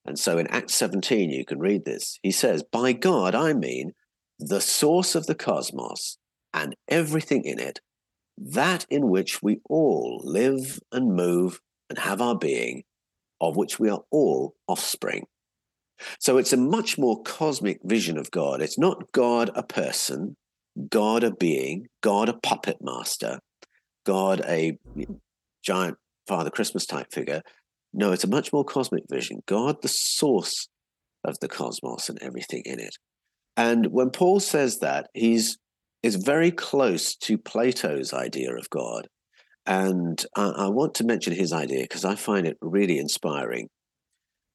[0.06, 2.20] And so in Acts 17, you can read this.
[2.22, 3.94] He says, By God, I mean
[4.38, 6.18] the source of the cosmos
[6.54, 7.80] and everything in it,
[8.38, 11.60] that in which we all live and move
[11.90, 12.84] and have our being,
[13.40, 15.26] of which we are all offspring.
[16.20, 18.62] So it's a much more cosmic vision of God.
[18.62, 20.36] It's not God a person,
[20.90, 23.40] God a being, God a puppet master,
[24.06, 24.78] God a
[25.64, 27.42] giant Father Christmas type figure.
[27.94, 29.44] No, it's a much more cosmic vision.
[29.46, 30.68] God, the source
[31.24, 32.96] of the cosmos and everything in it.
[33.56, 35.58] And when Paul says that, he's
[36.04, 39.08] is very close to Plato's idea of God.
[39.66, 43.70] And I, I want to mention his idea because I find it really inspiring.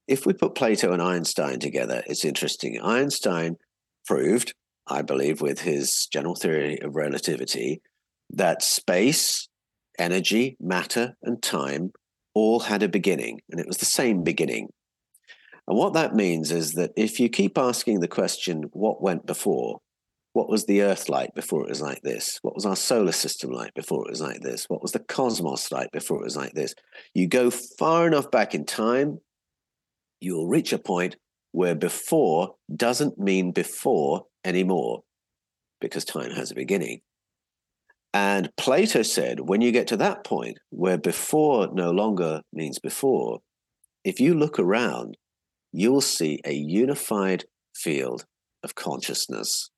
[0.06, 2.80] If we put Plato and Einstein together, it's interesting.
[2.80, 3.56] Einstein
[4.06, 4.54] proved,
[4.86, 7.80] I believe, with his general theory of relativity,
[8.30, 9.48] that space,
[9.98, 11.92] energy, matter, and time
[12.34, 14.68] all had a beginning, and it was the same beginning.
[15.66, 19.80] And what that means is that if you keep asking the question, what went before,
[20.38, 22.38] what was the Earth like before it was like this?
[22.42, 24.66] What was our solar system like before it was like this?
[24.68, 26.76] What was the cosmos like before it was like this?
[27.12, 29.18] You go far enough back in time,
[30.20, 31.16] you'll reach a point
[31.50, 35.02] where before doesn't mean before anymore
[35.80, 37.00] because time has a beginning.
[38.14, 43.40] And Plato said, when you get to that point where before no longer means before,
[44.04, 45.16] if you look around,
[45.72, 48.24] you'll see a unified field
[48.62, 49.70] of consciousness.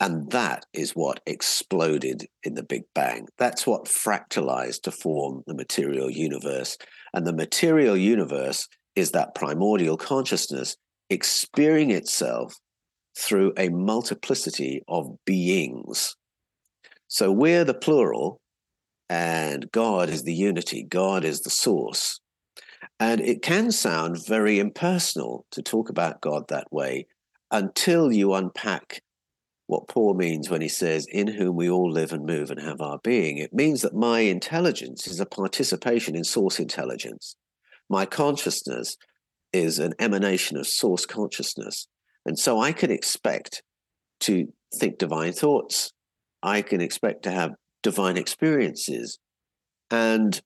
[0.00, 3.28] And that is what exploded in the Big Bang.
[3.36, 6.78] That's what fractalized to form the material universe.
[7.12, 10.76] And the material universe is that primordial consciousness
[11.10, 12.54] experiencing itself
[13.16, 16.16] through a multiplicity of beings.
[17.08, 18.40] So we're the plural,
[19.10, 22.20] and God is the unity, God is the source.
[22.98, 27.06] And it can sound very impersonal to talk about God that way
[27.50, 29.02] until you unpack
[29.70, 32.80] what Paul means when he says, In whom we all live and move and have
[32.80, 33.38] our being.
[33.38, 37.36] It means that my intelligence is a participation in source intelligence.
[37.88, 38.96] My consciousness
[39.52, 41.86] is an emanation of source consciousness.
[42.26, 43.62] And so I can expect
[44.20, 45.92] to think divine thoughts.
[46.42, 47.52] I can expect to have
[47.84, 49.20] divine experiences.
[49.88, 50.40] And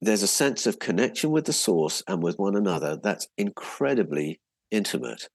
[0.00, 4.40] there's a sense of connection with the source and with one another that's incredibly
[4.72, 5.28] intimate.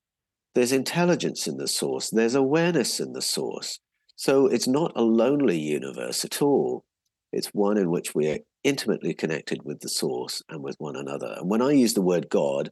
[0.54, 3.80] There's intelligence in the source, there's awareness in the source.
[4.16, 6.84] So it's not a lonely universe at all.
[7.32, 11.36] It's one in which we are intimately connected with the source and with one another.
[11.38, 12.70] And when I use the word God,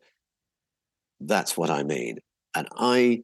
[1.19, 2.19] that's what I mean.
[2.53, 3.23] And I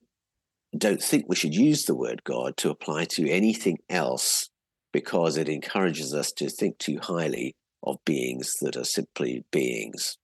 [0.77, 4.49] don't think we should use the word God to apply to anything else
[4.91, 10.17] because it encourages us to think too highly of beings that are simply beings.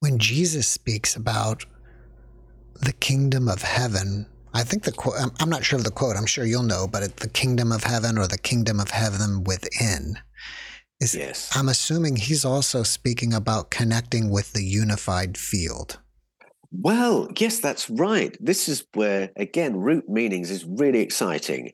[0.00, 1.64] When Jesus speaks about
[2.82, 4.26] the kingdom of heaven.
[4.54, 7.16] I think the quote, I'm not sure of the quote, I'm sure you'll know, but
[7.16, 10.18] the kingdom of heaven or the kingdom of heaven within.
[11.00, 11.50] Is, yes.
[11.56, 15.98] I'm assuming he's also speaking about connecting with the unified field.
[16.70, 18.36] Well, yes, that's right.
[18.40, 21.72] This is where, again, root meanings is really exciting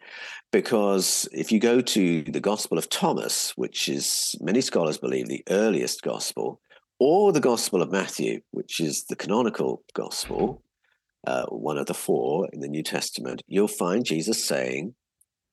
[0.51, 5.45] because if you go to the Gospel of Thomas, which is many scholars believe the
[5.51, 6.61] earliest gospel,
[6.99, 10.63] or the Gospel of Matthew, which is the canonical gospel,
[11.27, 14.95] uh, one of the four in the New Testament, you'll find Jesus saying,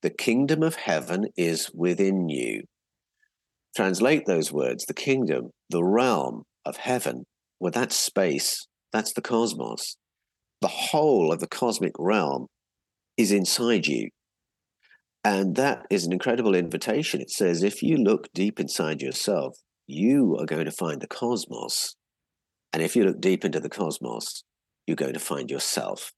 [0.02, 2.64] The kingdom of heaven is within you.
[3.74, 7.24] Translate those words the kingdom, the realm of heaven.
[7.60, 9.96] Well, that's space, that's the cosmos.
[10.60, 12.46] The whole of the cosmic realm
[13.16, 14.08] is inside you.
[15.24, 17.20] And that is an incredible invitation.
[17.20, 19.56] It says, if you look deep inside yourself,
[19.86, 21.96] you are going to find the cosmos.
[22.72, 24.44] And if you look deep into the cosmos,
[24.86, 26.12] you're going to find yourself.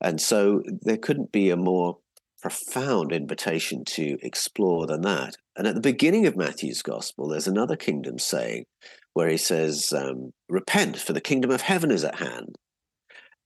[0.00, 1.98] And so there couldn't be a more
[2.42, 5.36] profound invitation to explore than that.
[5.56, 8.66] And at the beginning of Matthew's gospel, there's another kingdom saying
[9.14, 12.56] where he says, um, Repent, for the kingdom of heaven is at hand.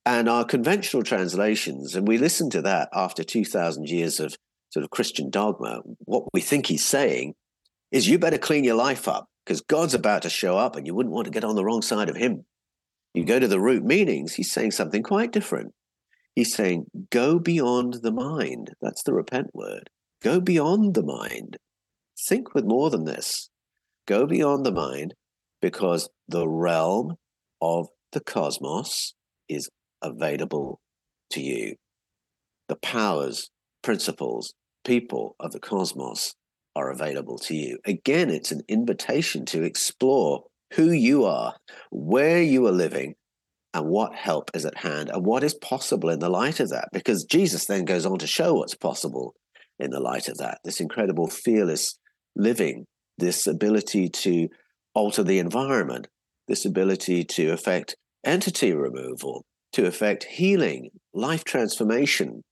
[0.04, 4.34] And our conventional translations, and we listen to that after 2,000 years of
[4.70, 7.34] sort of Christian dogma, what we think he's saying
[7.92, 10.94] is you better clean your life up because God's about to show up and you
[10.94, 12.44] wouldn't want to get on the wrong side of him.
[13.18, 15.74] You go to the root meanings, he's saying something quite different.
[16.36, 18.70] He's saying, go beyond the mind.
[18.80, 19.90] That's the repent word.
[20.22, 21.56] Go beyond the mind.
[22.28, 23.50] Think with more than this.
[24.06, 25.14] Go beyond the mind
[25.60, 27.16] because the realm
[27.60, 29.14] of the cosmos
[29.48, 29.68] is
[30.00, 30.78] available
[31.32, 31.74] to you.
[32.68, 33.50] The powers,
[33.82, 34.54] principles,
[34.84, 36.36] people of the cosmos
[36.76, 37.78] are available to you.
[37.84, 40.44] Again, it's an invitation to explore
[40.74, 41.54] who you are,
[41.90, 43.14] where you are living,
[43.74, 46.88] and what help is at hand, and what is possible in the light of that.
[46.92, 49.34] Because Jesus then goes on to show what's possible
[49.78, 51.98] in the light of that this incredible, fearless
[52.34, 52.86] living,
[53.18, 54.48] this ability to
[54.94, 56.08] alter the environment,
[56.48, 62.42] this ability to affect entity removal, to affect healing, life transformation.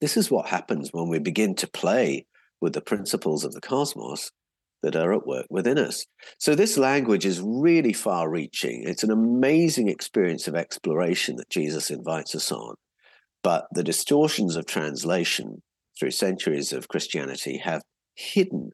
[0.00, 2.26] This is what happens when we begin to play
[2.60, 4.30] with the principles of the cosmos
[4.84, 6.06] that are at work within us.
[6.38, 8.84] So, this language is really far reaching.
[8.86, 12.74] It's an amazing experience of exploration that Jesus invites us on.
[13.42, 15.62] But the distortions of translation
[15.98, 17.82] through centuries of Christianity have
[18.14, 18.70] hidden,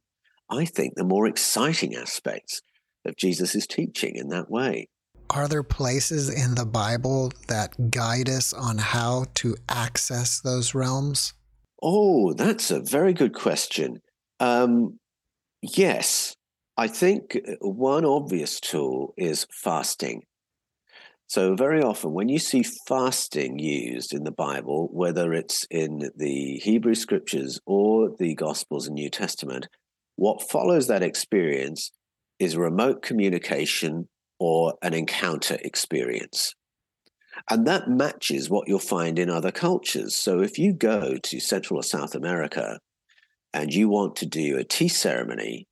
[0.51, 2.61] I think, the more exciting aspects
[3.05, 4.89] of Jesus' teaching in that way.
[5.31, 11.35] Are there places in the Bible that guide us on how to access those realms?
[11.83, 14.01] Oh, that's a very good question.
[14.41, 14.99] Um,
[15.63, 16.35] yes,
[16.77, 20.23] I think uh, one obvious tool is fasting.
[21.27, 26.59] So, very often when you see fasting used in the Bible, whether it's in the
[26.59, 29.69] Hebrew scriptures or the Gospels and New Testament,
[30.17, 31.93] what follows that experience
[32.41, 34.09] is remote communication
[34.41, 36.55] or an encounter experience.
[37.49, 40.17] And that matches what you'll find in other cultures.
[40.17, 42.81] So if you go to Central or South America
[43.53, 45.67] and you want to do a tea ceremony,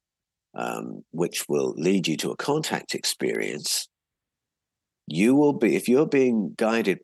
[0.55, 3.89] um, which will lead you to a contact experience,
[5.07, 6.99] you will be, if you're being guided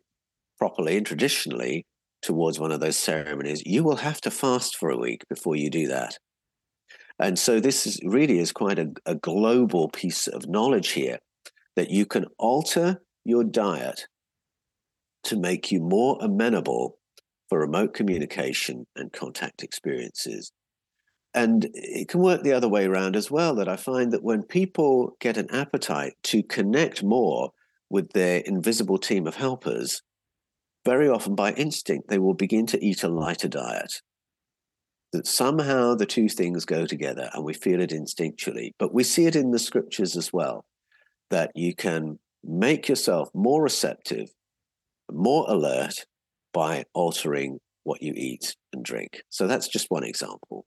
[0.58, 1.86] properly and traditionally
[2.22, 5.70] towards one of those ceremonies, you will have to fast for a week before you
[5.70, 6.18] do that.
[7.18, 11.18] And so this is really is quite a, a global piece of knowledge here
[11.76, 14.06] that you can alter your diet
[15.24, 16.98] to make you more amenable
[17.48, 20.52] for remote communication and contact experiences.
[21.34, 23.54] And it can work the other way around as well.
[23.56, 27.50] That I find that when people get an appetite to connect more
[27.90, 30.02] with their invisible team of helpers,
[30.84, 34.00] very often by instinct, they will begin to eat a lighter diet.
[35.12, 38.72] That somehow the two things go together and we feel it instinctually.
[38.78, 40.64] But we see it in the scriptures as well
[41.30, 44.28] that you can make yourself more receptive
[45.10, 45.94] more alert
[46.52, 49.22] by altering what you eat and drink.
[49.28, 50.64] So that's just one example.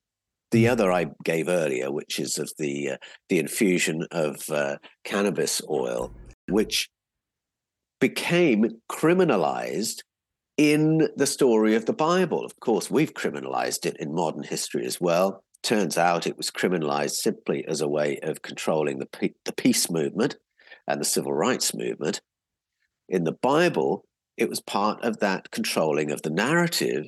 [0.52, 2.98] The other I gave earlier, which is of the uh,
[3.30, 6.14] the infusion of uh, cannabis oil,
[6.48, 6.90] which
[8.00, 10.04] became criminalized
[10.58, 12.46] in the story of the Bible.
[12.46, 15.44] Of course, we've criminalized it in modern history as well.
[15.64, 20.38] Turns out it was criminalized simply as a way of controlling the, the peace movement
[20.88, 22.22] and the civil rights movement.
[23.10, 24.06] In the Bible,
[24.38, 27.06] it was part of that controlling of the narrative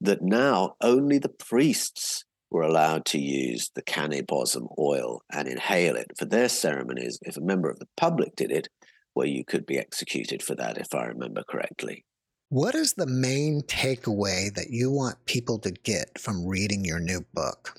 [0.00, 2.24] that now only the priests
[2.56, 7.18] were allowed to use the cannabism oil and inhale it for their ceremonies.
[7.20, 8.66] If a member of the public did it,
[9.14, 12.06] well, you could be executed for that, if I remember correctly.
[12.48, 17.26] What is the main takeaway that you want people to get from reading your new
[17.34, 17.78] book?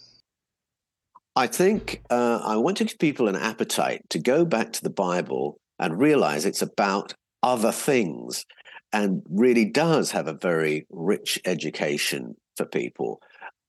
[1.36, 4.92] I think uh, I want to give people an appetite to go back to the
[4.92, 8.46] Bible and realize it's about other things
[8.94, 13.22] and really does have a very rich education for people.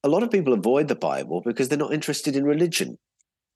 [0.04, 2.98] A lot of people avoid the Bible because they're not interested in religion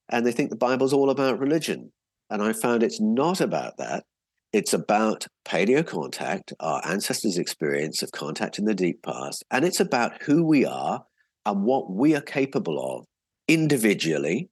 [0.08, 1.92] and they think the Bible's all about religion.
[2.30, 4.04] And I found it's not about that.
[4.52, 9.80] It's about paleo contact, our ancestors' experience of contact in the deep past, and it's
[9.80, 11.04] about who we are
[11.46, 13.06] and what we are capable of
[13.48, 14.50] individually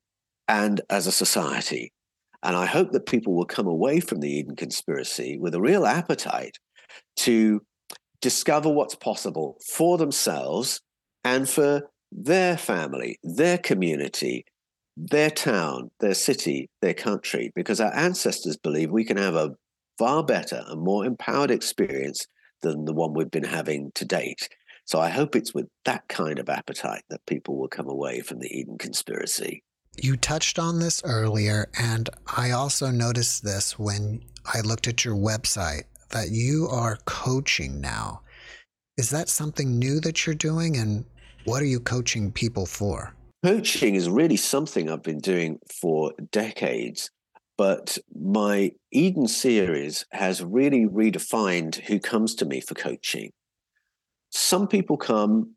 [0.49, 1.93] and as a society.
[2.43, 5.85] And I hope that people will come away from the Eden conspiracy with a real
[5.85, 6.59] appetite
[7.17, 7.61] to
[8.23, 10.81] discover what's possible for themselves
[11.25, 14.45] and for their family, their community,
[14.97, 19.55] their town, their city, their country, because our ancestors believe we can have a
[19.99, 22.27] far better and more empowered experience
[22.63, 24.49] than the one we've been having to date.
[24.85, 28.41] So I hope it's with that kind of appetite that people will come away from
[28.41, 29.63] the Eden conspiracy.
[29.97, 35.17] You touched on this earlier, and I also noticed this when I looked at your
[35.17, 38.23] website that you are coaching now.
[39.01, 40.77] Is that something new that you're doing?
[40.77, 41.07] And
[41.45, 43.15] what are you coaching people for?
[43.43, 47.11] Coaching is really something I've been doing for decades.
[47.57, 53.31] But my Eden series has really redefined who comes to me for coaching.
[54.29, 55.55] Some people come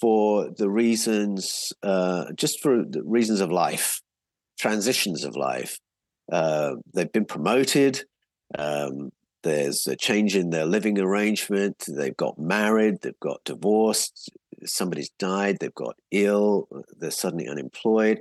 [0.00, 4.00] for the reasons, uh, just for the reasons of life,
[4.60, 5.80] transitions of life.
[6.30, 8.04] Uh, they've been promoted.
[8.56, 9.10] Um,
[9.44, 11.84] there's a change in their living arrangement.
[11.86, 13.02] They've got married.
[13.02, 14.30] They've got divorced.
[14.64, 15.58] Somebody's died.
[15.60, 16.68] They've got ill.
[16.98, 18.18] They're suddenly unemployed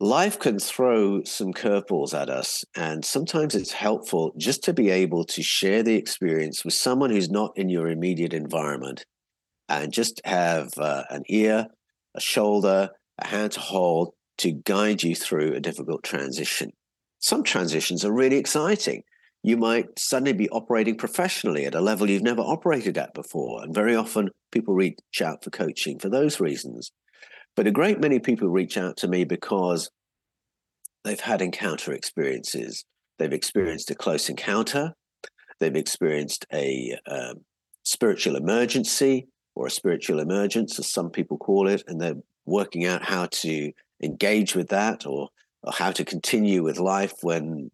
[0.00, 2.64] life can throw some curveballs at us.
[2.76, 7.30] And sometimes it's helpful just to be able to share the experience with someone who's
[7.30, 9.04] not in your immediate environment
[9.68, 11.66] and just have uh, an ear,
[12.14, 16.72] a shoulder, a hand to hold to guide you through a difficult transition.
[17.18, 19.02] Some transitions are really exciting.
[19.48, 23.62] You might suddenly be operating professionally at a level you've never operated at before.
[23.62, 26.92] And very often people reach out for coaching for those reasons.
[27.56, 29.88] But a great many people reach out to me because
[31.02, 32.84] they've had encounter experiences.
[33.18, 34.92] They've experienced a close encounter.
[35.60, 37.46] They've experienced a um,
[37.84, 43.02] spiritual emergency or a spiritual emergence, as some people call it, and they're working out
[43.02, 43.72] how to
[44.02, 45.30] engage with that or,
[45.62, 47.70] or how to continue with life when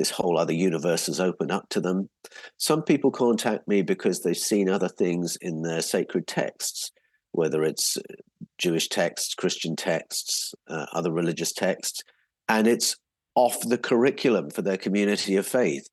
[0.00, 2.08] this whole other universe has opened up to them.
[2.56, 6.90] Some people contact me because they've seen other things in their sacred texts
[7.32, 8.14] whether it's uh,
[8.58, 12.02] Jewish texts, Christian texts, uh, other religious texts,
[12.48, 12.96] and it's
[13.34, 15.86] off the curriculum for their community of faith.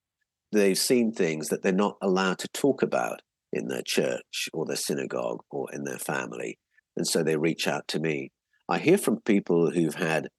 [0.51, 3.21] They've seen things that they're not allowed to talk about
[3.53, 6.57] in their church or their synagogue or in their family.
[6.95, 8.31] And so they reach out to me.
[8.67, 10.29] I hear from people who've had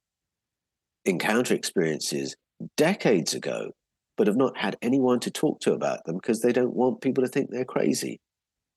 [1.05, 2.35] encounter experiences
[2.77, 3.71] decades ago,
[4.17, 7.23] but have not had anyone to talk to about them because they don't want people
[7.23, 8.19] to think they're crazy.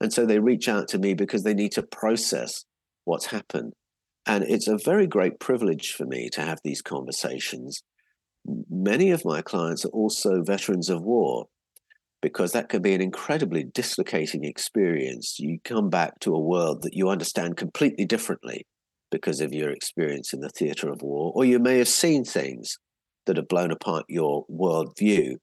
[0.01, 2.65] And so they reach out to me because they need to process
[3.05, 3.73] what's happened.
[4.27, 7.83] And it's a very great privilege for me to have these conversations.
[8.71, 11.47] Many of my clients are also veterans of war
[12.21, 15.39] because that can be an incredibly dislocating experience.
[15.41, 18.65] You come back to a world that you understand completely differently
[19.11, 22.79] because of your experience in the theater of war, or you may have seen things
[23.27, 25.37] that have blown apart your worldview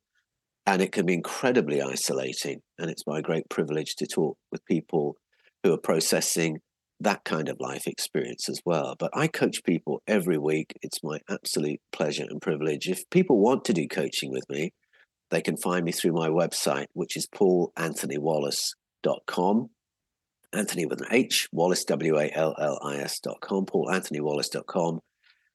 [0.65, 2.61] and it can be incredibly isolating.
[2.77, 5.15] And it's my great privilege to talk with people
[5.63, 6.59] who are processing
[6.99, 8.95] that kind of life experience as well.
[8.99, 10.77] But I coach people every week.
[10.83, 12.87] It's my absolute pleasure and privilege.
[12.87, 14.71] If people want to do coaching with me,
[15.31, 19.69] they can find me through my website, which is paulanthonywallis.com.
[20.51, 24.99] Anthony with an H, Wallis, W A L L I S.com, paulanthonywallis.com.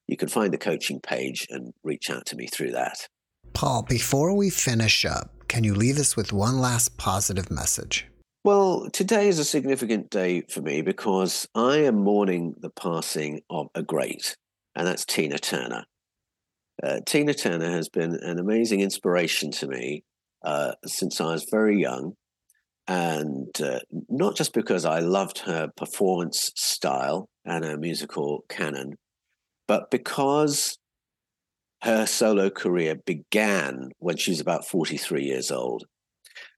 [0.06, 3.08] You can find the coaching page and reach out to me through that.
[3.52, 8.06] Paul, before we finish up, can you leave us with one last positive message?
[8.42, 13.68] Well, today is a significant day for me because I am mourning the passing of
[13.74, 14.36] a great,
[14.74, 15.84] and that's Tina Turner.
[16.82, 20.04] Uh, Tina Turner has been an amazing inspiration to me
[20.44, 22.14] uh, since I was very young.
[22.86, 28.96] And uh, not just because I loved her performance style and her musical canon,
[29.66, 30.78] but because
[31.82, 35.84] her solo career began when she was about 43 years old.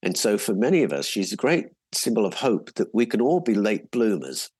[0.02, 3.20] And so, for many of us, she's a great symbol of hope that we can
[3.20, 4.50] all be late bloomers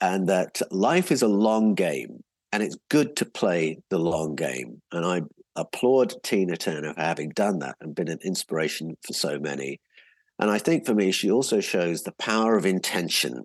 [0.00, 2.22] and that life is a long game
[2.52, 4.80] and it's good to play the long game.
[4.92, 5.22] And I
[5.56, 9.80] applaud Tina Turner for having done that and been an inspiration for so many.
[10.38, 13.44] And I think for me, she also shows the power of intention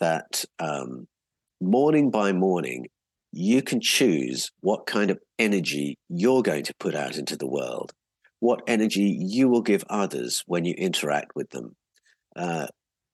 [0.00, 1.06] that um,
[1.60, 2.86] morning by morning,
[3.36, 7.92] you can choose what kind of energy you're going to put out into the world,
[8.40, 11.74] what energy you will give others when you interact with them,
[12.36, 12.66] uh,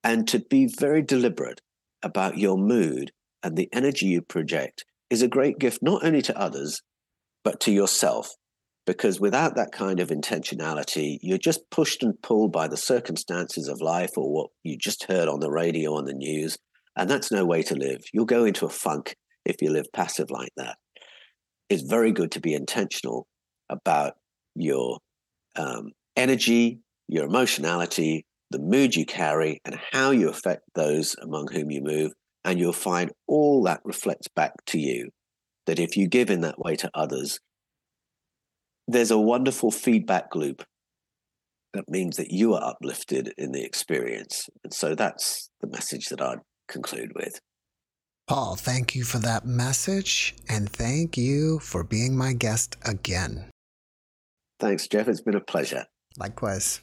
[0.03, 1.61] and to be very deliberate
[2.03, 3.11] about your mood
[3.43, 6.81] and the energy you project is a great gift not only to others,
[7.43, 8.29] but to yourself.
[8.87, 13.79] Because without that kind of intentionality, you're just pushed and pulled by the circumstances of
[13.79, 16.57] life or what you just heard on the radio, on the news.
[16.95, 18.01] And that's no way to live.
[18.11, 19.15] You'll go into a funk
[19.45, 20.77] if you live passive like that.
[21.69, 23.27] It's very good to be intentional
[23.69, 24.13] about
[24.55, 24.99] your
[25.55, 31.71] um, energy, your emotionality, the mood you carry, and how you affect those among whom
[31.71, 32.11] you move.
[32.43, 35.09] And you'll find all that reflects back to you.
[35.67, 37.39] That if you give in that way to others,
[38.87, 40.63] there's a wonderful feedback loop
[41.73, 44.49] that means that you are uplifted in the experience.
[44.63, 47.39] And so that's the message that I'd conclude with.
[48.31, 53.47] Paul, thank you for that message and thank you for being my guest again.
[54.57, 55.09] Thanks, Jeff.
[55.09, 55.85] It's been a pleasure.
[56.17, 56.79] Likewise.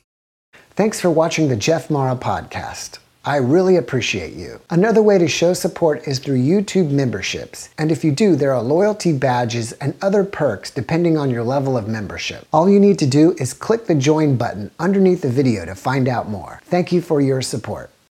[0.73, 2.99] Thanks for watching the Jeff Mara podcast.
[3.25, 4.61] I really appreciate you.
[4.69, 7.71] Another way to show support is through YouTube memberships.
[7.79, 11.79] And if you do, there are loyalty badges and other perks depending on your level
[11.79, 12.47] of membership.
[12.53, 16.09] All you need to do is click the join button underneath the video to find
[16.09, 16.61] out more.
[16.67, 17.91] Thank you for your support.